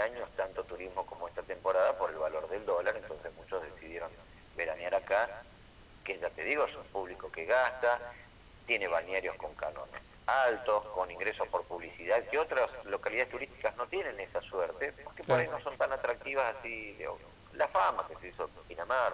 años 0.00 0.28
tanto 0.36 0.64
turismo 0.64 1.04
como 1.06 1.28
esta 1.28 1.42
temporada 1.42 1.96
por 1.96 2.10
el 2.10 2.16
valor 2.16 2.48
del 2.48 2.64
dólar, 2.64 2.96
entonces 2.96 3.32
muchos 3.36 3.62
decidieron 3.62 4.10
veranear 4.56 4.94
acá, 4.94 5.42
te 6.40 6.46
digo, 6.46 6.64
es 6.64 6.74
un 6.74 6.84
público 6.84 7.30
que 7.30 7.44
gasta, 7.44 8.00
tiene 8.64 8.88
balnearios 8.88 9.36
con 9.36 9.54
canones 9.56 10.00
altos, 10.26 10.86
con 10.94 11.10
ingresos 11.10 11.46
por 11.48 11.64
publicidad, 11.64 12.22
que 12.28 12.38
otras 12.38 12.70
localidades 12.84 13.30
turísticas 13.30 13.76
no 13.76 13.86
tienen 13.88 14.18
esa 14.20 14.40
suerte, 14.42 14.94
porque 15.04 15.24
por 15.24 15.38
ahí 15.38 15.48
no 15.48 15.60
son 15.60 15.76
tan 15.76 15.92
atractivas 15.92 16.54
así, 16.56 16.96
la 17.54 17.66
fama 17.68 18.06
que 18.06 18.14
se 18.14 18.28
hizo 18.28 18.44
en 18.44 18.64
Pinamar, 18.68 19.12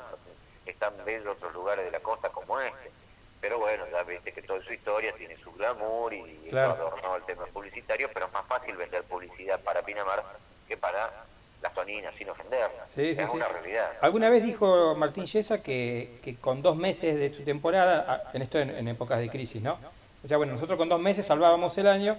están 0.66 0.92
bellos 1.04 1.36
otros 1.36 1.54
lugares 1.54 1.86
de 1.86 1.90
la 1.90 2.00
costa 2.00 2.28
como 2.28 2.60
este, 2.60 2.92
pero 3.40 3.58
bueno, 3.58 3.86
ya 3.90 4.02
viste 4.02 4.30
que 4.32 4.42
toda 4.42 4.60
su 4.60 4.72
historia 4.72 5.12
tiene 5.16 5.36
su 5.38 5.50
glamour 5.52 6.12
y, 6.12 6.48
claro. 6.50 6.72
adornado 6.72 7.16
el 7.16 7.24
tema 7.24 7.46
publicitario, 7.46 8.10
pero 8.12 8.26
es 8.26 8.32
más 8.32 8.44
fácil 8.46 8.76
vender 8.76 9.02
publicidad 9.04 9.58
para 9.64 9.82
Pinamar 9.82 10.22
que 10.68 10.76
para 10.76 11.24
las 11.62 11.74
toninas, 11.74 12.14
sin 12.16 12.28
ofenderlas. 12.28 12.90
Sí, 12.94 13.02
es 13.02 13.28
una 13.30 13.48
realidad. 13.48 13.92
Alguna 14.00 14.28
vez 14.28 14.44
dijo 14.44 14.94
Martín 14.94 15.26
Yesa 15.26 15.62
que, 15.62 16.18
que, 16.22 16.36
con 16.36 16.62
dos 16.62 16.76
meses 16.76 17.16
de 17.16 17.32
su 17.32 17.42
temporada, 17.42 18.30
en 18.32 18.42
esto 18.42 18.58
en, 18.58 18.88
épocas 18.88 19.18
de 19.20 19.28
crisis, 19.28 19.62
¿no? 19.62 19.78
O 20.24 20.28
sea, 20.28 20.36
bueno, 20.36 20.52
nosotros 20.52 20.78
con 20.78 20.88
dos 20.88 21.00
meses 21.00 21.26
salvábamos 21.26 21.76
el 21.78 21.86
año, 21.86 22.16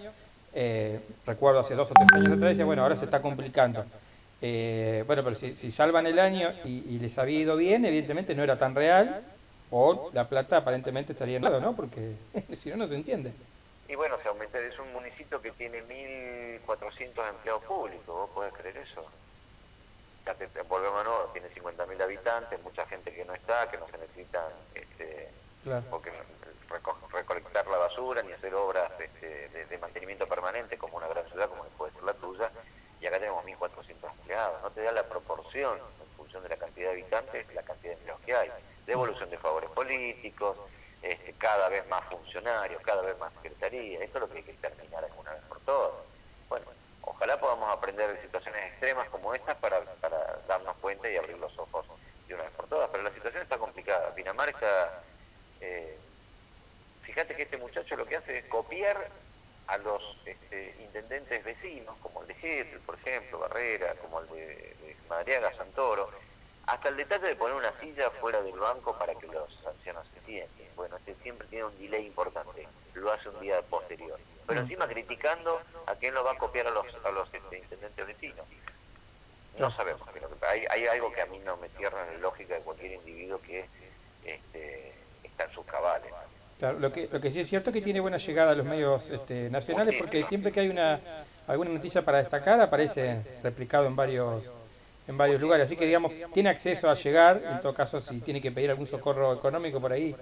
eh, 0.54 1.00
recuerdo 1.26 1.60
hace 1.60 1.76
dos 1.76 1.92
o 1.92 1.94
tres 1.94 2.08
años 2.14 2.30
atrás, 2.30 2.50
decía, 2.52 2.66
bueno, 2.66 2.84
ahora 2.84 2.96
se 2.96 3.06
está 3.06 3.22
complicando. 3.22 3.86
Eh, 4.42 5.04
bueno, 5.08 5.24
pero 5.24 5.36
si, 5.36 5.56
si, 5.56 5.72
salvan 5.72 6.06
el 6.06 6.20
año 6.20 6.54
y, 6.64 7.00
les 7.00 7.18
había 7.18 7.40
ido 7.40 7.56
bien, 7.58 7.86
evidentemente 7.86 8.36
no 8.36 8.44
era 8.44 8.58
tan 8.58 8.76
real, 8.76 9.24
o 9.72 10.12
la 10.14 10.30
plata 10.30 10.58
aparentemente 10.58 11.14
estaría 11.14 11.38
en 11.38 11.44
lado, 11.44 11.60
¿no? 11.60 11.76
Porque 11.76 12.16
si 12.54 12.70
no, 12.70 12.78
no 12.78 12.88
se 12.88 12.96
entiende. 12.96 13.34
Y 13.90 13.96
bueno, 13.96 14.18
se 14.22 14.28
aumenta, 14.28 14.60
es 14.60 14.78
un 14.80 14.92
municipio 14.94 15.42
que 15.42 15.52
tiene 15.52 15.82
1.400 15.84 17.30
empleados 17.30 17.64
públicos, 17.64 18.06
¿vos 18.06 18.30
podés 18.32 18.54
creer 18.54 18.78
eso? 18.78 19.06
Volvemos 20.68 21.00
a 21.00 21.04
nuevo, 21.04 21.30
tiene 21.34 21.50
50.000 21.50 22.02
habitantes, 22.02 22.62
mucha 22.62 22.86
gente 22.88 23.14
que 23.14 23.24
no 23.24 23.34
está, 23.34 23.70
que 23.70 23.78
no 23.78 23.88
se 23.88 23.98
necesitan 23.98 24.52
este, 24.76 25.30
porque 25.90 26.12
recolectar 27.14 27.66
la 27.68 27.78
basura 27.78 28.22
ni 28.24 28.34
hacer 28.34 28.54
obras 28.56 28.92
este, 29.00 29.50
de, 29.50 29.78
mantenimiento 29.78 30.28
permanente 30.28 30.78
como 30.78 30.98
una 30.98 31.08
gran 31.08 31.26
ciudad 31.28 31.48
como 31.50 31.64
puede 31.78 31.94
ser 31.94 32.04
la 32.04 32.14
tuya, 32.14 32.52
y 33.00 33.06
acá 33.06 33.20
tenemos 33.20 33.46
1.400 33.46 34.12
empleados. 34.12 34.62
No 34.62 34.72
te 34.72 34.82
da 34.82 34.92
la 34.92 35.04
proporción 35.04 35.78
en 35.78 36.18
función 36.18 36.44
de 36.44 36.50
la 36.50 36.58
cantidad 36.58 36.88
de 36.88 36.94
habitantes, 36.94 37.54
la 37.54 37.64
cantidad 37.64 37.92
de 37.92 37.98
empleados 37.98 38.22
que 38.26 38.36
hay. 38.36 38.52
Devolución 38.86 39.30
de 39.30 39.38
favores 39.38 39.70
políticos, 39.70 40.58
este, 41.02 41.34
cada 41.34 41.70
vez 41.70 41.88
más 41.88 42.04
funcionarios, 42.06 42.82
cada 42.82 43.02
vez 43.02 43.18
más 43.20 43.32
secretaría, 43.36 44.00
esto 44.00 44.18
es 44.18 44.22
lo 44.22 44.30
que 44.30 44.38
hay 44.38 44.44
que 44.44 44.54
terminar 44.54 45.04
en 45.04 45.20
una 45.20 45.32
vez 45.32 45.44
por 45.44 45.60
todas. 45.62 45.92
Bueno, 46.50 46.66
ojalá 47.02 47.40
podamos 47.40 47.70
aprender 47.72 48.14
de 48.14 48.22
situaciones 48.22 48.64
extremas 48.66 49.08
como 49.10 49.34
estas 49.34 49.56
para, 49.58 49.82
para 49.82 50.18
darnos 50.48 50.76
cuenta 50.78 51.10
y 51.10 51.18
abrir 51.18 51.38
los 51.38 51.58
ojos 51.58 51.86
de 52.28 52.34
una 52.34 52.44
vez 52.44 52.52
por 52.54 52.68
todas, 52.68 52.90
pero 52.90 53.04
la 53.04 53.14
situación 53.14 53.44
está 53.44 53.58
complicada. 53.58 54.14
Pinamar 54.16 54.50
está... 54.50 55.04
Eh, 55.62 55.98
fíjate 57.04 57.36
que 57.36 57.44
este 57.44 57.58
muchacho 57.58 57.96
lo 57.96 58.06
que 58.06 58.18
hace 58.18 58.40
es 58.40 58.46
copiar 58.46 59.10
a 59.68 59.78
los 59.78 60.02
este, 60.26 60.76
intendentes 60.80 61.44
vecinos, 61.44 61.96
por 62.86 62.96
ejemplo, 62.96 63.40
Barrera, 63.40 63.96
como 63.96 64.22
el 64.22 64.28
de, 64.30 64.46
de 64.46 64.96
Madriaga 65.10 65.56
Santoro, 65.56 66.10
hasta 66.68 66.90
el 66.90 66.98
detalle 66.98 67.28
de 67.28 67.36
poner 67.36 67.56
una 67.56 67.72
silla 67.80 68.10
fuera 68.20 68.42
del 68.42 68.58
banco 68.60 68.98
para 68.98 69.16
que 69.16 69.28
los 69.28 69.48
ancianos 69.66 70.06
se 70.14 70.26
sienten. 70.26 70.68
Bueno, 70.76 70.98
este 70.98 71.16
siempre 71.24 71.48
tiene 71.48 71.66
un 71.66 71.78
delay 71.80 72.06
importante, 72.06 72.68
lo 72.94 73.12
hace 73.12 73.30
un 73.30 73.40
día 73.40 73.62
posterior. 73.64 74.20
Pero 74.46 74.62
encima 74.62 74.88
criticando 74.88 75.62
a 75.86 75.96
quién 75.96 76.14
lo 76.14 76.24
va 76.24 76.32
a 76.34 76.38
copiar 76.38 76.68
a 76.68 76.72
los, 76.72 76.86
a 77.04 77.12
los 77.12 77.34
este, 77.34 77.58
intendentes 77.58 78.06
vecinos. 78.06 78.46
No 79.58 79.72
sabemos, 79.76 80.02
hay, 80.48 80.66
hay 80.70 80.88
algo 80.88 81.12
que 81.12 81.22
a 81.22 81.26
mí 81.26 81.40
no 81.40 81.58
me 81.58 81.68
cierra 81.70 82.06
en 82.06 82.16
la 82.16 82.20
lógica 82.20 82.56
de 82.56 82.62
cualquier 82.62 82.94
individuo 82.94 83.42
que 83.42 83.66
este, 84.24 84.94
está 85.24 85.46
en 85.46 85.54
sus 85.54 85.66
cabales. 85.66 86.12
Claro, 86.60 86.80
lo 86.80 86.92
que, 86.92 87.08
lo 87.12 87.22
que 87.22 87.32
sí 87.32 87.40
es 87.40 87.48
cierto 87.48 87.70
es 87.70 87.76
que 87.76 87.82
tiene 87.82 88.00
buena 88.00 88.18
llegada 88.18 88.52
a 88.52 88.56
los 88.56 88.66
medios 88.66 89.10
este, 89.10 89.50
nacionales 89.50 89.96
porque 89.98 90.24
siempre 90.24 90.52
que 90.52 90.60
hay 90.62 90.70
una 90.70 91.00
alguna 91.48 91.72
noticia 91.72 92.04
para 92.04 92.20
destacar 92.20 92.60
aparece 92.62 93.24
replicado 93.42 93.88
en 93.88 93.96
varios 93.96 94.52
en 95.08 95.18
varios 95.18 95.40
lugares. 95.40 95.66
Así 95.66 95.76
que, 95.76 95.86
digamos, 95.86 96.12
tiene 96.34 96.50
acceso 96.50 96.90
a 96.90 96.94
llegar, 96.94 97.42
en 97.50 97.62
todo 97.62 97.74
caso, 97.74 98.02
si 98.02 98.20
tiene 98.22 98.42
que 98.42 98.52
pedir 98.52 98.70
algún 98.70 98.86
socorro 98.86 99.34
económico 99.34 99.80
por 99.80 99.94
ahí, 99.94 100.16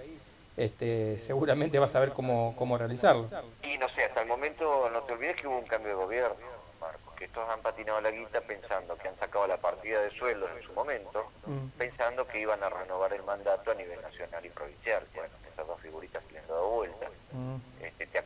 este, 0.56 1.18
seguramente 1.18 1.78
va 1.78 1.86
a 1.86 1.88
saber 1.88 2.10
cómo, 2.10 2.54
cómo 2.56 2.78
realizarlo. 2.78 3.28
Y 3.62 3.76
no 3.78 3.88
sé, 3.90 4.04
hasta 4.04 4.22
el 4.22 4.28
momento 4.28 4.88
no 4.90 5.02
te 5.02 5.12
olvides 5.12 5.36
que 5.36 5.48
hubo 5.48 5.58
un 5.58 5.66
cambio 5.66 5.90
de 5.90 5.94
gobierno, 5.96 6.46
Marcos, 6.80 7.14
que 7.16 7.24
estos 7.26 7.48
han 7.50 7.60
patinado 7.60 8.00
la 8.00 8.10
guita 8.10 8.40
pensando 8.40 8.96
que 8.96 9.08
han 9.08 9.18
sacado 9.18 9.46
la 9.46 9.56
partida 9.58 10.00
de 10.02 10.10
sueldos 10.12 10.48
en 10.56 10.62
su 10.62 10.72
momento, 10.72 11.30
mm. 11.46 11.78
pensando 11.78 12.26
que 12.26 12.40
iban 12.40 12.62
a 12.62 12.70
renovar 12.70 13.12
el 13.12 13.22
mandato 13.24 13.72
a 13.72 13.74
nivel 13.74 14.00
nacional 14.00 14.46
y 14.46 14.50
provincial. 14.50 15.04
Bueno, 15.14 15.34
esas 15.52 15.66
dos 15.66 15.80
figuritas 15.80 16.22
que 16.24 16.34
le 16.34 16.38
han 16.38 16.46
dado 16.46 16.70
vuelta. 16.70 17.10
Mm. 17.32 17.56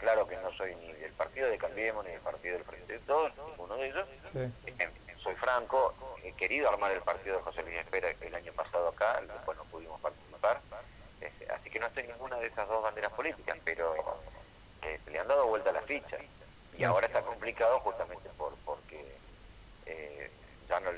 Este, 0.00 0.10
aclaro 0.10 0.26
que 0.26 0.36
no 0.38 0.50
soy 0.56 0.74
ni 0.76 0.92
del 0.94 1.12
partido 1.12 1.48
de 1.50 1.58
Cambiemos 1.58 2.04
ni 2.04 2.12
del 2.12 2.20
partido 2.20 2.54
del 2.54 2.64
Frente 2.64 2.94
de 2.94 2.98
Todos, 3.00 3.32
ninguno 3.36 3.76
de 3.76 3.86
ellos. 3.86 4.06
Eh, 4.34 4.50
soy 5.22 5.34
franco, 5.34 5.94
he 6.22 6.32
querido 6.32 6.70
armar 6.70 6.92
el 6.92 7.02
partido 7.02 7.36
de 7.36 7.42
José 7.42 7.62
Luis 7.62 7.76
Espera 7.76 8.08
el 8.08 8.34
año 8.34 8.52
pasado 8.54 8.88
acá, 8.88 9.20
después 9.20 9.58
no 9.58 9.64
pudimos 9.64 10.00
participar. 10.00 10.62
así 11.54 11.70
que 11.70 11.78
no 11.78 11.86
estoy 11.86 12.04
ninguna 12.04 12.36
de 12.36 12.46
esas 12.46 12.66
dos 12.66 12.82
banderas 12.82 13.12
políticas, 13.12 13.58
pero 13.62 13.94
eh, 14.82 14.98
le 15.06 15.18
han 15.18 15.28
dado 15.28 15.46
vuelta 15.46 15.68
a 15.68 15.74
la 15.74 15.82
ficha. 15.82 16.16
Y 16.78 16.84
ahora 16.84 17.06
está 17.06 17.20
complicado 17.20 17.80
justamente 17.80 18.30
por 18.38 18.54
porque 18.64 19.04
eh, 19.84 20.30
ya 20.66 20.80
no, 20.80 20.92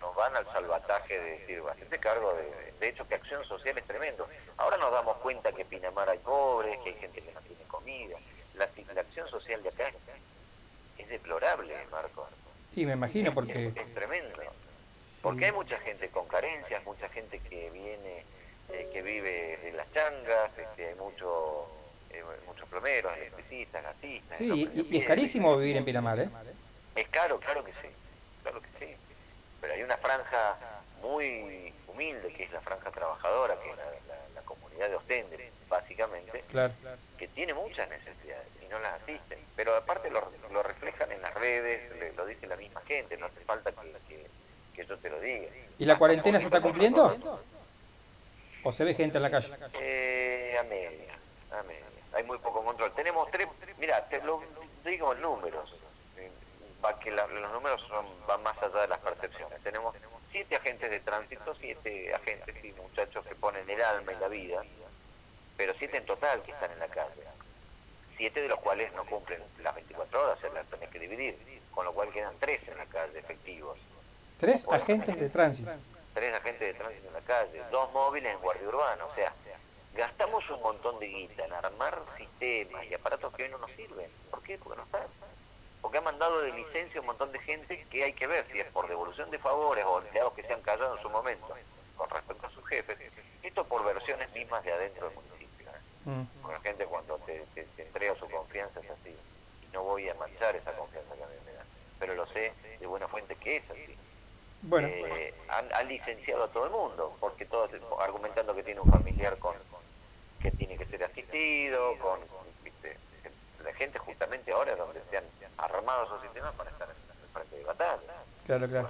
no, 0.00 0.14
van 0.14 0.36
al 0.36 0.46
salvataje 0.52 1.18
de 1.18 1.30
decir, 1.38 1.60
bastante 1.60 1.98
cargo 1.98 2.34
de, 2.34 2.72
de 2.78 2.88
hecho 2.88 3.06
que 3.08 3.16
acción 3.16 3.44
social 3.44 3.76
es 3.76 3.84
tremendo. 3.84 4.28
Ahora 4.58 4.76
nos 4.76 4.92
damos 4.92 5.20
cuenta 5.20 5.52
que 5.52 5.64
Pinamar 5.64 6.08
hay 6.08 6.18
pobres, 6.18 6.76
que 6.84 6.90
hay 6.90 6.96
gente 6.96 7.22
que 7.22 7.32
no 7.32 7.40
tiene 7.40 7.64
comida. 7.64 8.16
La, 8.54 8.64
acción 9.00 9.28
social 9.28 9.62
de 9.62 9.68
acá 9.68 9.92
es 10.98 11.03
deplorable, 11.14 11.74
Marco. 11.90 12.28
Sí, 12.74 12.84
me 12.84 12.94
imagino, 12.94 13.32
porque... 13.32 13.72
Es, 13.74 13.94
tremendo. 13.94 14.42
Porque 15.22 15.46
hay 15.46 15.52
mucha 15.52 15.78
gente 15.78 16.08
con 16.08 16.26
carencias, 16.26 16.84
mucha 16.84 17.08
gente 17.08 17.38
que 17.38 17.70
viene, 17.70 18.24
eh, 18.70 18.88
que 18.92 19.00
vive 19.00 19.68
en 19.68 19.76
las 19.76 19.90
changas, 19.92 20.50
este, 20.58 20.88
hay 20.88 20.94
mucho, 20.96 21.66
eh, 22.10 22.22
muchos 22.46 22.68
plomeros, 22.68 23.16
electricistas, 23.16 23.82
gasistas. 23.82 24.38
Sí, 24.38 24.70
y, 24.90 24.98
es 24.98 25.06
carísimo 25.06 25.56
vivir 25.56 25.76
en 25.76 25.84
Pinamar, 25.84 26.20
¿eh? 26.20 26.28
Es 26.94 27.08
caro, 27.08 27.38
claro 27.40 27.64
que 27.64 27.72
sí, 27.72 27.88
claro 28.42 28.60
que 28.60 28.68
sí. 28.78 28.96
Pero 29.60 29.72
hay 29.72 29.82
una 29.82 29.96
franja 29.96 30.58
muy 31.00 31.72
humilde, 31.86 32.32
que 32.34 32.42
es 32.42 32.52
la 32.52 32.60
franja 32.60 32.90
trabajadora, 32.90 33.56
que 33.62 33.70
es 33.70 33.76
la, 33.76 33.84
comunidad 34.44 34.88
de 34.88 34.96
Ostende, 34.96 35.52
básicamente, 35.68 36.44
que 37.18 37.28
tiene 37.28 37.54
muchas 37.54 37.88
necesidades 37.88 38.46
y 38.62 38.66
no 38.66 38.78
las 38.78 38.94
asisten. 39.02 39.38
Pero 39.56 39.74
aparte 39.76 40.10
lo, 40.10 40.30
lo 40.52 40.62
reflejan 40.62 41.10
en 41.12 41.22
las 41.22 41.34
redes, 41.34 42.16
lo 42.16 42.26
dice 42.26 42.46
la 42.46 42.56
misma 42.56 42.80
gente, 42.82 43.16
no 43.16 43.26
hace 43.26 43.40
falta 43.44 43.72
que, 44.08 44.26
que, 44.74 44.86
yo 44.86 44.98
te 44.98 45.10
lo 45.10 45.20
diga. 45.20 45.48
¿Y 45.78 45.84
la 45.84 45.96
cuarentena 45.96 46.38
se 46.40 46.46
está 46.46 46.60
cumpliendo? 46.60 47.16
¿O 48.62 48.72
se 48.72 48.84
ve 48.84 48.94
gente 48.94 49.18
en 49.18 49.22
la 49.22 49.30
calle? 49.30 49.50
Eh, 49.74 50.56
a 50.58 50.62
media, 50.64 51.14
a 51.52 51.62
media. 51.64 51.84
Hay 52.14 52.24
muy 52.24 52.38
poco 52.38 52.64
control. 52.64 52.92
Tenemos 52.94 53.30
tres, 53.30 53.46
mira, 53.78 54.04
te 54.08 54.22
lo 54.22 54.42
digo 54.84 55.12
en 55.12 55.20
números, 55.20 55.74
va 56.84 56.98
que 56.98 57.10
los 57.10 57.30
números 57.52 57.82
son, 57.88 58.06
van 58.26 58.42
más 58.42 58.56
allá 58.58 58.82
de 58.82 58.88
las 58.88 58.98
percepciones. 58.98 59.62
Tenemos 59.62 59.94
siete 60.34 60.56
agentes 60.56 60.90
de 60.90 60.98
tránsito, 60.98 61.54
siete 61.60 62.12
agentes 62.12 62.64
y 62.64 62.72
muchachos 62.72 63.24
que 63.24 63.36
ponen 63.36 63.70
el 63.70 63.80
alma 63.80 64.12
y 64.12 64.16
la 64.16 64.26
vida, 64.26 64.64
pero 65.56 65.72
siete 65.78 65.98
en 65.98 66.06
total 66.06 66.42
que 66.42 66.50
están 66.50 66.72
en 66.72 66.80
la 66.80 66.88
calle. 66.88 67.22
Siete 68.16 68.42
de 68.42 68.48
los 68.48 68.58
cuales 68.58 68.92
no 68.94 69.06
cumplen 69.06 69.40
las 69.62 69.72
24 69.76 70.24
horas, 70.24 70.40
se 70.40 70.50
las 70.50 70.68
tenés 70.68 70.90
que 70.90 70.98
dividir, 70.98 71.38
con 71.70 71.84
lo 71.84 71.92
cual 71.92 72.10
quedan 72.12 72.34
tres 72.40 72.58
en 72.66 72.76
la 72.76 72.86
calle 72.86 73.16
efectivos. 73.16 73.78
¿Tres 74.40 74.66
agentes 74.68 75.20
de 75.20 75.28
tránsito? 75.28 75.70
Tres 76.12 76.34
agentes 76.34 76.66
de 76.66 76.74
tránsito 76.74 77.06
en 77.06 77.14
la 77.14 77.20
calle, 77.20 77.62
dos 77.70 77.92
móviles 77.92 78.32
en 78.32 78.40
guardia 78.40 78.66
urbana, 78.66 79.04
o 79.04 79.14
sea, 79.14 79.32
gastamos 79.94 80.42
un 80.50 80.60
montón 80.62 80.98
de 80.98 81.06
guita 81.06 81.44
en 81.44 81.52
armar 81.52 82.02
sistemas 82.18 82.84
y 82.86 82.94
aparatos 82.94 83.32
que 83.34 83.44
hoy 83.44 83.50
no 83.50 83.58
nos 83.58 83.70
sirven. 83.70 84.10
¿Por 84.32 84.42
qué? 84.42 84.58
Porque 84.58 84.78
no 84.78 84.84
están 84.84 85.02
porque 85.84 85.98
ha 85.98 86.00
mandado 86.00 86.40
de 86.40 86.50
licencia 86.52 86.98
un 86.98 87.08
montón 87.08 87.30
de 87.30 87.38
gente 87.40 87.84
que 87.90 88.04
hay 88.04 88.14
que 88.14 88.26
ver 88.26 88.46
si 88.50 88.58
es 88.58 88.66
por 88.68 88.88
devolución 88.88 89.30
de 89.30 89.38
favores 89.38 89.84
o 89.84 89.98
empleados 89.98 90.32
que 90.32 90.42
se 90.42 90.54
han 90.54 90.62
callado 90.62 90.96
en 90.96 91.02
su 91.02 91.10
momento 91.10 91.54
con 91.94 92.08
respecto 92.08 92.46
a 92.46 92.50
sus 92.52 92.66
jefes. 92.66 92.96
Esto 93.42 93.66
por 93.66 93.84
versiones 93.84 94.32
mismas 94.32 94.64
de 94.64 94.72
adentro 94.72 95.10
del 95.10 95.16
municipio. 95.16 95.68
¿eh? 95.68 96.06
Mm. 96.06 96.48
la 96.50 96.60
gente 96.60 96.86
cuando 96.86 97.18
te, 97.18 97.44
entrega 97.76 98.14
su 98.14 98.26
confianza 98.30 98.80
es 98.80 98.90
así. 98.92 99.10
Y 99.10 99.66
no 99.74 99.82
voy 99.82 100.08
a 100.08 100.14
manchar 100.14 100.56
esa 100.56 100.72
confianza 100.72 101.16
que 101.16 101.22
a 101.22 101.26
mí 101.26 101.34
me 101.44 101.52
da. 101.52 101.64
Pero 101.98 102.14
lo 102.14 102.26
sé 102.28 102.54
de 102.80 102.86
buena 102.86 103.06
fuente 103.06 103.36
que 103.36 103.58
es 103.58 103.70
así. 103.70 103.94
Bueno, 104.62 104.88
eh, 104.88 105.34
Han, 105.48 105.86
licenciado 105.86 106.44
a 106.44 106.48
todo 106.48 106.64
el 106.64 106.70
mundo, 106.70 107.14
porque 107.20 107.44
todos 107.44 107.70
argumentando 108.00 108.54
que 108.54 108.62
tiene 108.62 108.80
un 108.80 108.90
familiar 108.90 109.36
con 109.36 109.54
que 110.40 110.50
tiene 110.50 110.78
que 110.78 110.86
ser 110.86 111.04
asistido, 111.04 111.98
con, 111.98 112.20
la 113.62 113.72
gente 113.74 113.98
justamente 113.98 114.52
ahora 114.52 114.76
donde 114.76 115.02
se 115.10 115.16
han 115.16 115.24
armado 115.64 116.04
esos 116.04 116.22
sistemas 116.22 116.52
para 116.54 116.70
estar 116.70 116.88
en 116.88 116.96
el 116.96 117.28
frente 117.28 117.56
de 117.56 117.64
batalla. 117.64 118.00
Claro, 118.44 118.68
claro. 118.68 118.88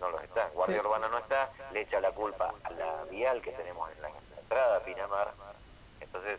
No, 0.00 0.10
los 0.10 0.22
está. 0.22 0.48
Guardia 0.48 0.80
Urbana 0.80 1.08
no 1.08 1.18
está, 1.18 1.50
le 1.72 1.82
echa 1.82 2.00
la 2.00 2.10
culpa 2.12 2.52
a 2.64 2.70
la 2.70 3.04
vial 3.10 3.40
que 3.40 3.52
tenemos 3.52 3.88
en 3.90 4.02
la, 4.02 4.10
entrada 4.38 4.76
a 4.76 4.80
Pinamar. 4.80 5.32
Entonces, 6.00 6.38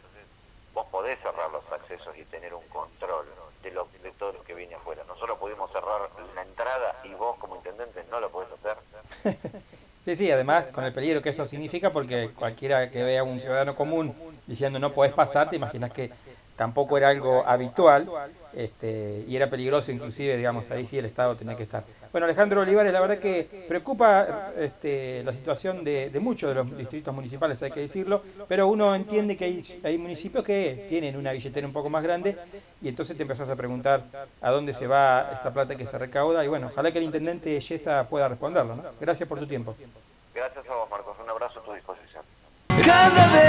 vos 0.74 0.86
podés 0.92 1.18
cerrar 1.20 1.50
los 1.52 1.72
accesos 1.72 2.18
y 2.18 2.26
tener 2.26 2.54
un 2.54 2.68
control 2.68 3.26
de, 3.62 3.72
lo, 3.72 3.88
de 4.02 4.12
todo 4.12 4.34
lo 4.34 4.44
que 4.44 4.54
viene 4.54 4.76
afuera. 4.76 5.04
Nosotros 5.08 5.38
pudimos 5.38 5.72
cerrar 5.72 6.10
la 6.36 6.42
entrada 6.42 7.00
y 7.04 7.14
vos 7.14 7.38
como 7.38 7.56
intendente 7.56 8.04
no 8.12 8.20
lo 8.20 8.30
podés 8.30 8.50
hacer. 8.52 8.78
Sí, 10.04 10.18
sí, 10.18 10.30
además 10.30 10.66
con 10.66 10.84
el 10.84 10.92
peligro 10.92 11.22
que 11.22 11.30
eso 11.30 11.46
significa, 11.46 11.94
porque 11.94 12.32
cualquiera 12.32 12.92
que 12.92 13.04
vea 13.04 13.22
a 13.22 13.24
un 13.24 13.40
ciudadano 13.40 13.74
común 13.74 14.14
diciendo 14.46 14.78
no 14.78 14.92
podés 14.92 15.14
pasar, 15.14 15.48
te 15.48 15.56
imaginas 15.56 15.92
que 15.92 16.12
tampoco 16.56 16.98
era 16.98 17.10
algo 17.10 17.46
habitual 17.46 18.10
este, 18.54 19.24
y 19.28 19.36
era 19.36 19.50
peligroso 19.50 19.92
inclusive, 19.92 20.38
digamos, 20.38 20.70
ahí 20.72 20.86
sí 20.86 20.98
el 20.98 21.06
Estado 21.06 21.36
tenía 21.36 21.56
que 21.56 21.64
estar. 21.64 21.84
Bueno, 22.12 22.26
Alejandro 22.26 22.62
Olivares, 22.62 22.94
la 22.94 23.02
verdad 23.02 23.18
que 23.18 23.66
preocupa 23.68 24.52
este, 24.58 25.24
la 25.24 25.34
situación 25.34 25.84
de, 25.84 26.12
muchos 26.22 26.50
de 26.50 26.56
los 26.56 26.78
distritos 26.78 27.14
municipales, 27.14 27.62
hay 27.64 27.72
que 27.72 27.80
decirlo, 27.80 28.22
pero 28.48 28.68
uno 28.68 28.94
entiende 28.96 29.36
que 29.36 29.46
hay, 29.46 29.82
hay, 29.84 29.98
municipios 29.98 30.44
que 30.44 30.86
tienen 30.88 31.18
una 31.18 31.32
billetera 31.32 31.66
un 31.66 31.74
poco 31.74 31.90
más 31.90 32.04
grande 32.04 32.38
y 32.82 32.90
entonces 32.90 33.18
te 33.18 33.24
empezás 33.24 33.50
a 33.50 33.56
preguntar 33.56 34.04
a 34.42 34.52
dónde 34.52 34.74
se 34.74 34.86
va 34.86 35.32
esta 35.34 35.52
plata 35.52 35.76
que 35.76 35.88
se 35.88 35.98
recauda 35.98 36.46
y 36.46 36.48
bueno, 36.48 36.68
ojalá 36.68 36.92
que 36.92 37.00
el 37.00 37.06
intendente 37.06 37.60
Yesa 37.60 38.08
pueda 38.08 38.28
responderlo. 38.28 38.76
¿no? 38.76 38.84
Gracias 39.00 39.28
por 39.28 39.40
tu 39.40 39.48
tiempo. 39.48 39.76
Gracias 40.34 40.68
a 40.68 40.76
vos, 40.76 40.90
Marcos. 40.90 41.16
Un 41.24 41.30
abrazo 41.30 41.60
a 41.60 41.64
tu 41.64 41.74
disposición. 41.74 42.24
Cada 42.86 43.28
vez 43.32 43.43